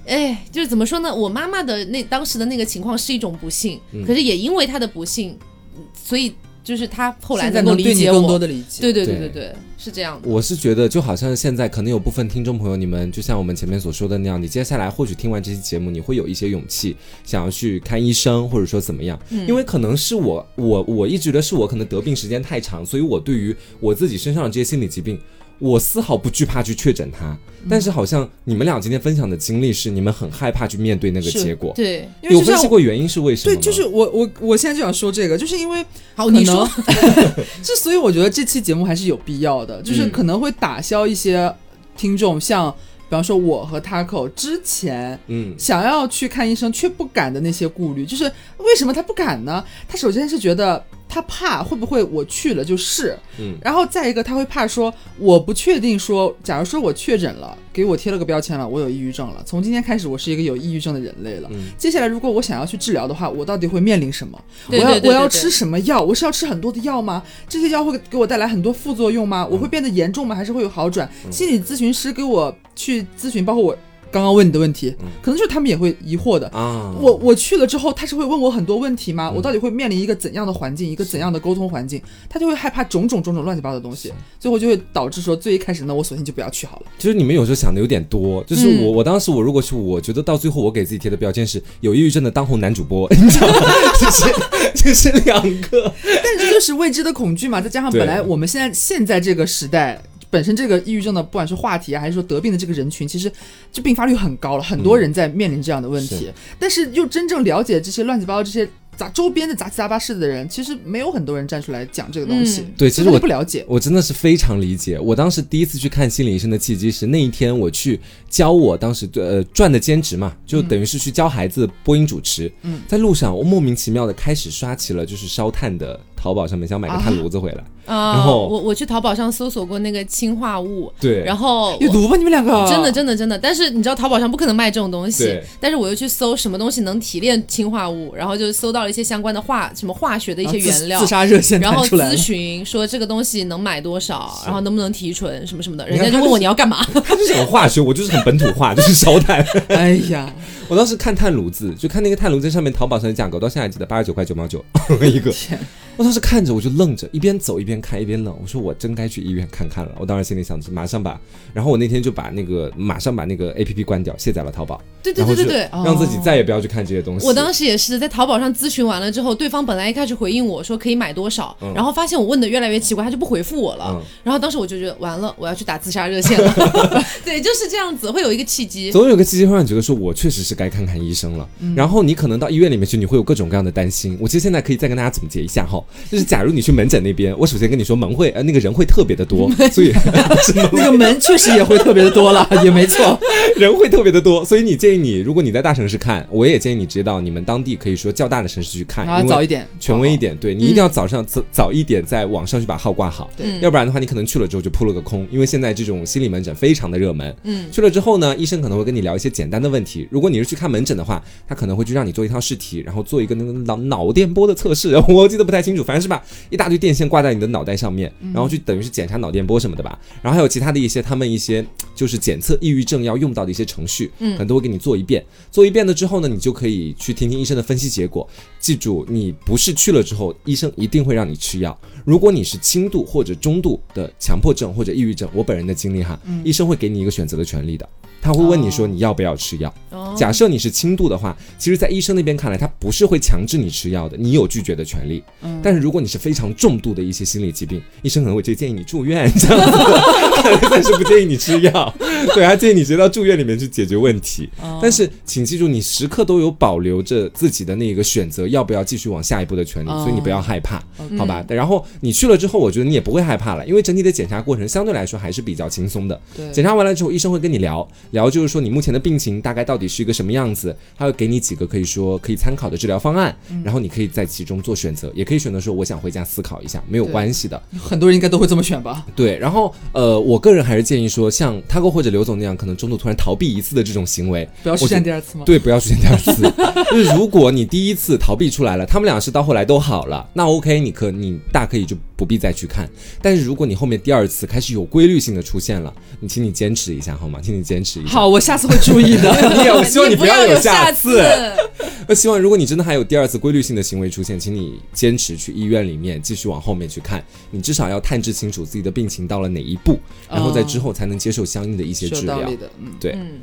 [0.07, 1.13] 哎，就是怎么说呢？
[1.13, 5.37] 我妈妈的那当时的那个情况是一种不幸，嗯可是也因为她的不幸，
[5.77, 6.33] 嗯所以
[6.65, 8.27] 就是他后来现在够能对你更理解我。
[8.27, 8.81] 多的理解。
[8.81, 10.29] 对对对对对对，是这样的。
[10.29, 25.21] 我是觉得，就好像现在可能有部分听众朋友，你们就像我们前面所说的那样，你接下来或许听完这期节目，你会有一些勇气，想要去看医生，或者说怎么样，嗯因为可能是我，我我一直觉得是我可能得病时间太长，所以我对于我自己身上的这些心理疾病。
[25.59, 27.39] 我丝毫不惧怕去确诊它，嗯。
[27.71, 31.73] 但是好像你们俩今天分享的经历是，你们很害怕去面对那个结果。
[31.75, 35.85] 对，有因为就像分析过原因是为什么对，就是我我我现在就想说这个，就是因为
[36.15, 36.69] 好，可你说。
[36.87, 40.11] 能，之所以我觉得这期节目还是有必要的，就是嗯。
[40.11, 41.51] 可能会打消一些
[41.97, 45.55] 听众，像比方说我和 Taco 之前嗯。
[45.59, 48.25] 想要去看医生却不敢的那些顾虑，就是
[48.59, 49.65] 为什么他不敢呢？
[49.89, 50.85] 他首先是觉得
[51.15, 61.49] 他怕会不会我去了就是，嗯然后再一个他会怕说我不确定说，假如说我确诊了，给我贴了个标签了，我有抑郁症了，从今天开始我是一个有抑郁症的人类了。
[61.53, 64.37] 嗯接下来如果我想要去治疗的话，我到底会面临什么？
[64.69, 66.03] 对我要对对对对我要吃什么药？
[66.03, 67.23] 我是要吃很多的药吗？
[67.49, 69.47] 这些药会给我带来很多副作用吗？
[69.49, 70.35] 我会变得严重吗？
[70.35, 71.09] 还是会有好转？
[71.31, 73.77] 心理咨询师给我去咨询，包括我
[74.15, 76.47] 刚刚问你的问题，可能就是他们也会疑惑的。
[76.51, 79.33] 啊，我我去了之后，他是会问我很多问题嗯吗？
[79.35, 82.01] 我到底会面临一个怎样的环境，一个怎样的沟通环境？
[82.29, 86.87] 他就会害怕种种种种乱七八糟的东西，最后就会导致说，最一开始呢，我索性就不要去好了。
[86.97, 93.55] 其实你们有时候想的有点多，就是嗯我、我当时我如果去，我觉得到最后我给自己贴的标签是有抑郁症的当红男主播， 你知道吗？
[93.99, 100.01] 就是就是两个，但这就是未知的恐惧嘛，再加上本来我们现在现在这个时代。
[100.35, 103.31] 本身这个抑郁症的，不管是话题啊，还是说得病的这个人群，其实
[103.71, 106.17] 就病发率很高了，很多人在面临这样的问题。
[106.17, 112.67] 是但是又真正了解这些乱七八糟这些杂周边的杂七杂八事的人，其实没有很多人站出来讲这个东西。
[112.77, 113.65] 对其实我不了解。
[113.69, 114.99] 我真的是非常理解。
[114.99, 122.51] 我当时第一次去看心理医生的契机是那一天我去教我当时呃赚的兼职嘛，就等于是去教孩子播音主持。
[122.63, 127.63] 嗯，在路上我莫名其妙的开始刷起了就是烧炭的淘宝上面想买个炭炉子回来。
[127.85, 132.67] 啊，然后我我去淘宝上搜索过那个氢化物，对，然后我有毒吧你们两个？
[132.67, 141.07] 真的真的真的，但是你知道淘宝上不可能卖这种东西对，但是我又去搜什么东西能提炼氢化物，然后就搜到了一些相关的化什么化学的一些原料自。
[141.07, 146.83] 杀热线然后咨询说这个东西能买多少，然后能不能提纯什么什么的，人家就问我你要干嘛？
[147.05, 149.47] 他就是很化学，我就是很本土化， 就是烧炭。
[149.69, 150.33] 哎呀，
[150.69, 154.65] 我当时看炭炉子，就看那个炭炉子上面淘宝上的价格，我到现在还记得八十九块九毛九
[155.05, 155.31] 一个。
[155.31, 155.59] 天，
[155.97, 158.37] 我当时看着我就愣着，一边走一边看一边愣。
[158.41, 159.93] 我说我真该去医院看看了。
[159.99, 161.21] 我当时心里想着，马上把，
[161.53, 165.69] 然后我那天就把那个马上把那个 A P P 关掉，卸载了淘宝，对对对对对。
[165.73, 167.27] 让自己再也不要去看这些东西。
[167.27, 173.87] 我当时也是在淘宝上咨询完了之后，对方本来一开始回应我说可以买多少，嗯然后发现我问的越来越奇怪，他就不回复我了。
[173.91, 176.53] 嗯然后当时我就觉得完了，我要去打自杀热线了。
[177.25, 178.91] 对，就是这样子，会有一个契机。
[178.91, 181.49] 总有个契机会让你觉得说，我确实是该看看医生了。
[181.77, 184.17] 然后你可能到医院里面去，你会有各种各样的担心。
[184.21, 189.93] 我其实现在可以再跟大家总结一下哈，就是假如你去门诊那边，我首先跟你说门会呃那个人会特别的多，所以
[190.73, 193.19] 那个门确实也会特别的多了，也没错。
[193.57, 221.65] 人会特别的多，所以你建议你，如果你在大城市看，我也建议你直接到你们当地可以说较大的城市去看，然后早一点，权威一点，对你一定要早上早早一点在网上去把号挂好，嗯要不然的话你可能去了之后就扑了个空，因为现在这种心理门诊非常的热门，嗯，去了之后呢，医生可能会跟你聊一些简单的问题，如果你是去看门诊的话，他可能会去让你做一套试题，然后做一个那个脑脑电波的测试， 我记得不太清楚，反正是把一大堆电线挂在你的脑袋上面，然后去等于是检查脑电波什么的吧，然后还有其他的一些他们一些
[221.95, 224.35] 就是检测抑郁症要用到的一些程序，嗯。
[224.35, 228.29] 可能都会给你做一遍，做一遍了之后呢，你就可以去听听医生的分析结果。
[228.65, 231.79] 记住，你不是去了之后，医生一定会让你吃药。
[232.03, 237.87] 如果你是轻度或者中度的强迫症或者抑郁症，我本人的经历哈，医生会给你一个选择的权利的，
[238.23, 239.75] 他会问你说哦你要不要吃药。
[239.91, 245.23] 哦假设你是轻度的话，其实，在医生那边看来，他不是会强制你吃药的，你有拒绝的权利。
[245.43, 249.79] 嗯但是如果你是非常重度的一些心理疾病，医生可能会就建议你住院这样子，
[250.71, 251.95] 但是不建议你吃药，
[252.35, 254.49] 对，他建议你直接到住院里面去解决问题。
[254.63, 261.45] 哦但是请记住，你时刻都有保留着自己的那个选择要不要继续往下一步的权利，哦所以你不要害怕，嗯好吧？
[261.49, 266.19] 然后你去了之后，我觉得你也不会害怕了，因为整体的检查过程相对来说还是比较轻松的。
[266.37, 277.61] 对检查完了之后，医生会跟你聊聊，就是说你目前的病情大概到底是一个什么样子，他会给你几个可以说可以参考的治疗方案，嗯然后你可以在其中做选择，也可以选择说我想回家思考一下，没有关系的。
[277.79, 279.05] 很多人应该都会这么选吧？
[279.17, 285.45] 对，然后呃，我个人还是建议说，像 Taco 或者刘总那样，可能中途突然逃避一次的这种行为，不要出现第二次吗？
[285.45, 286.35] 对，不要出现第二次。
[286.91, 292.89] 就是如果你第一次逃避出来了，他们俩是到后来都好了，那 OK，你可你大可以就不必再去看。
[293.21, 297.41] 但是如果你后面第二次开始有规律性的出现了，你请你坚持一下好吗？
[297.43, 298.13] 请你坚持一下。
[298.13, 299.31] 好，我下次会注意的。
[299.57, 301.23] 你也，我希望你 不要有下次。
[302.07, 312.57] 那希望如果你真的还有第二次规律性的行为出现，请你坚持去医院里面继续往后面去看，你至少要探知清楚自己的病情到了哪一步，然后在之后才能接受相应的一些治疗是有道理。
[312.57, 313.41] 的，嗯，对，嗯，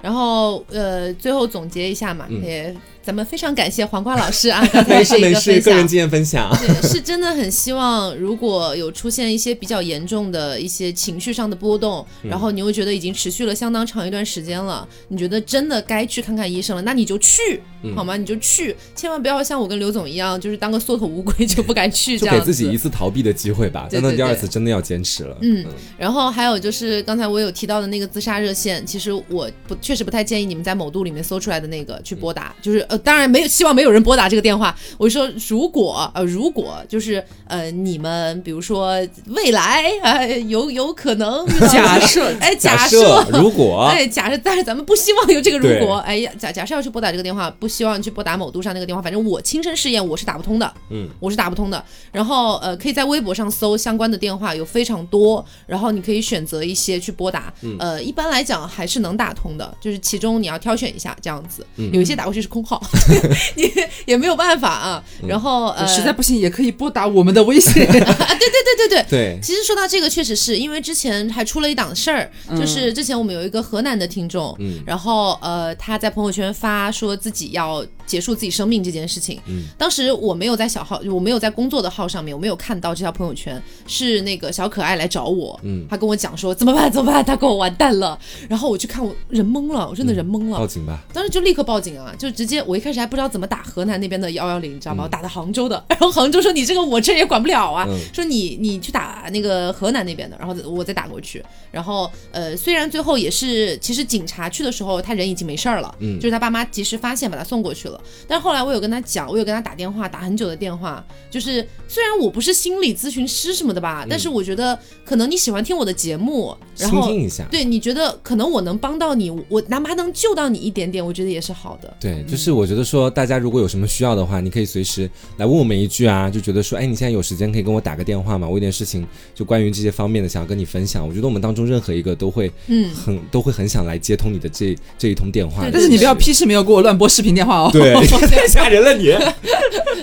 [0.00, 5.72] 然后呃，最后总结一下嘛，嗯也咱们非常感谢黄瓜老师啊， 刚才没是一个事没事，分享。
[5.72, 6.50] 个人经验分享。
[6.58, 18.16] 对，是真的很希望，如果有出现一些比较严重的一些情绪上的波动，嗯然后你又觉得已经持续了相当长一段时间了，你觉得真的该去看看医生了，那你就去，嗯好吗？
[18.16, 22.40] 你就去，千万不要像我跟刘总一样，就是当个缩头乌龟就不敢去这就样就。
[22.40, 25.36] 给自己一次逃避的机会吧，真的第二次真的要坚持了。
[25.42, 25.64] 嗯，
[25.98, 34.74] 然后还有就是刚才我有提到的那个自杀热线，其实我不确实不太建议你们在某度里面搜出来的那个去拨打，就是呃，当然没有希望没有人拨打这个电话。
[34.96, 45.96] 我说如果呃如果就是呃你们比如说未来呃有有可能 假设哎假设如果哎，假设，但是咱们不希望有这个如果。
[46.04, 50.74] 哎呀，假假设要去拨打这个电话，不希望去拨打某度上那个电话，反正我亲身试验，我是打不通的。
[50.90, 51.82] 嗯，我是打不通的。
[52.12, 57.52] 然后呃，可以在微博上搜相关的电话，有非常多，然后你可以选择一些去拨打。
[57.62, 61.66] 嗯呃，一般来讲还是能打通的，就是其中你要挑选一下这样子。
[61.76, 62.82] 嗯有一些打过去是空号，
[63.56, 63.70] 你
[64.06, 65.02] 也没有办法啊。
[65.22, 67.72] 嗯然后呃，实在不行也可以拨打我们的微信。
[67.86, 69.04] 对对对对。
[69.08, 79.40] 对，其实说到这个，确实是因为之前还出了一档事儿，就是之前我们有一个河南的听众，嗯然后呃他在朋友圈发说自己要结束自己生命这件事情。
[79.46, 88.18] 嗯当时我没有在小号，我没有在工作的号上面，我没有看到这条朋友圈，是那个小可爱来找我，嗯他跟我讲说怎么办怎么办，他跟我完蛋了。
[88.48, 90.58] 然后我去看，我人懵了，我真的人懵了。
[90.58, 91.00] 报警吧。
[91.12, 95.02] 当时就立刻报警啊，就直接我一开始还不知道怎么打河南那边的幺幺零，你知道吗？
[95.02, 101.44] 嗯我打的杭州的，然后杭州说你这个我这也管不了啊，嗯说你你去打那个河南那边的，然后我再打过去。
[101.70, 108.00] 然后呃，虽然最后也是，其实警察去的时候他人已经没事儿了，嗯就是他爸妈及时发现把他送过去了。
[108.26, 117.44] 但后来我有跟他讲，我有跟他打电话，打很久的电话，就是虽然我不是心理咨询师什么的吧，但是我觉得可能你喜欢听我的节目，然后倾听一下。
[117.50, 121.92] 对你觉得可能我能帮到你，我哪怕能救到你一点点，我觉得也是好的。
[122.00, 125.02] 对，就是我我觉得说大家如果有什么需要的话，你可以随时
[125.36, 128.48] 来问我们一句啊，就觉得说，哎，你现在有时间可以跟我打个电话吗？
[128.48, 131.06] 我有点事情就关于这些方面的想要跟你分享。
[131.06, 135.68] 我觉得我们当中任何一个都会嗯，很都会很想来接通你的这这一通电话。
[135.70, 137.68] 但是你不要屁事没有给我乱拨视频电话哦。
[137.70, 139.14] 对，太 吓人了你。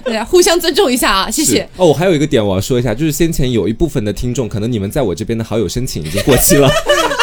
[0.03, 1.67] 对啊，互相尊重一下啊，谢谢。
[1.77, 6.69] 哦，我还有一个点我要说一下，就是先前有一部分的听众，可能你们在我这边的好友申请已经过期了，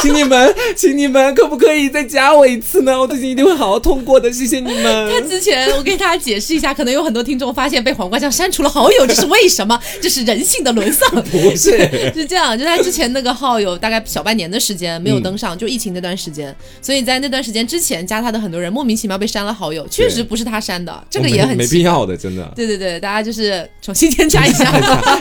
[0.02, 2.98] 请你们， 请你们可不可以再加我一次呢？
[2.98, 5.12] 我最近一定会好好通过的，谢谢你们。
[5.12, 9.78] 他之前我给大家解释一下，可能有很多听众发现被黄瓜酱删除了好友，这是为什么？
[10.00, 11.08] 这是人性的沦丧。
[11.30, 11.70] 不是，
[12.14, 21.66] 是这样，就他之前那个号有大概小半年的时间没有登上，就疫情那段时间，所以在那段时间之前加他的很多人莫名其妙被删了好友，确实不是他删的，这个也很奇怪。
[21.66, 22.50] 必要的，真的。
[22.54, 24.68] 对对对，大家就是重新添加一下。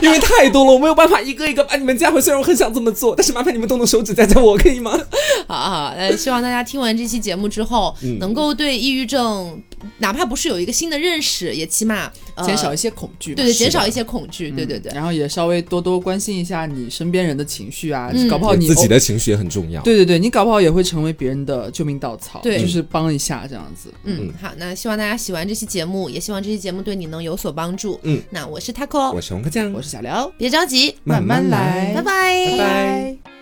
[0.02, 2.22] 因为太多了，我没有办法一个一个把你们加回。
[2.22, 4.92] 虽然我很想这么做，但是麻烦你们动动手指加加我，可以吗？
[5.48, 9.62] 好好，呃，希望大家听完这期节目之后，嗯能够对抑郁症，
[10.00, 13.34] 哪怕不是有一个新的认识，也起码、呃、减少一些恐惧。
[13.34, 14.92] 对对，减少一些恐惧，对对对。
[14.94, 19.82] 然后也稍微多多关心一下你身边人的情绪啊，嗯搞不好你自己的情绪也很重要。
[19.84, 23.94] 对对对，你搞不好也会成为别人的救命稻草，对就是帮一下这样子。
[24.04, 28.00] 嗯，好，那希望大家喜欢这期节目，也希望这期节目对你能有所帮助。
[28.04, 33.37] 嗯，那我是 Taco，我是红克酱，我是小刘，别着急，慢慢来拜拜，拜拜。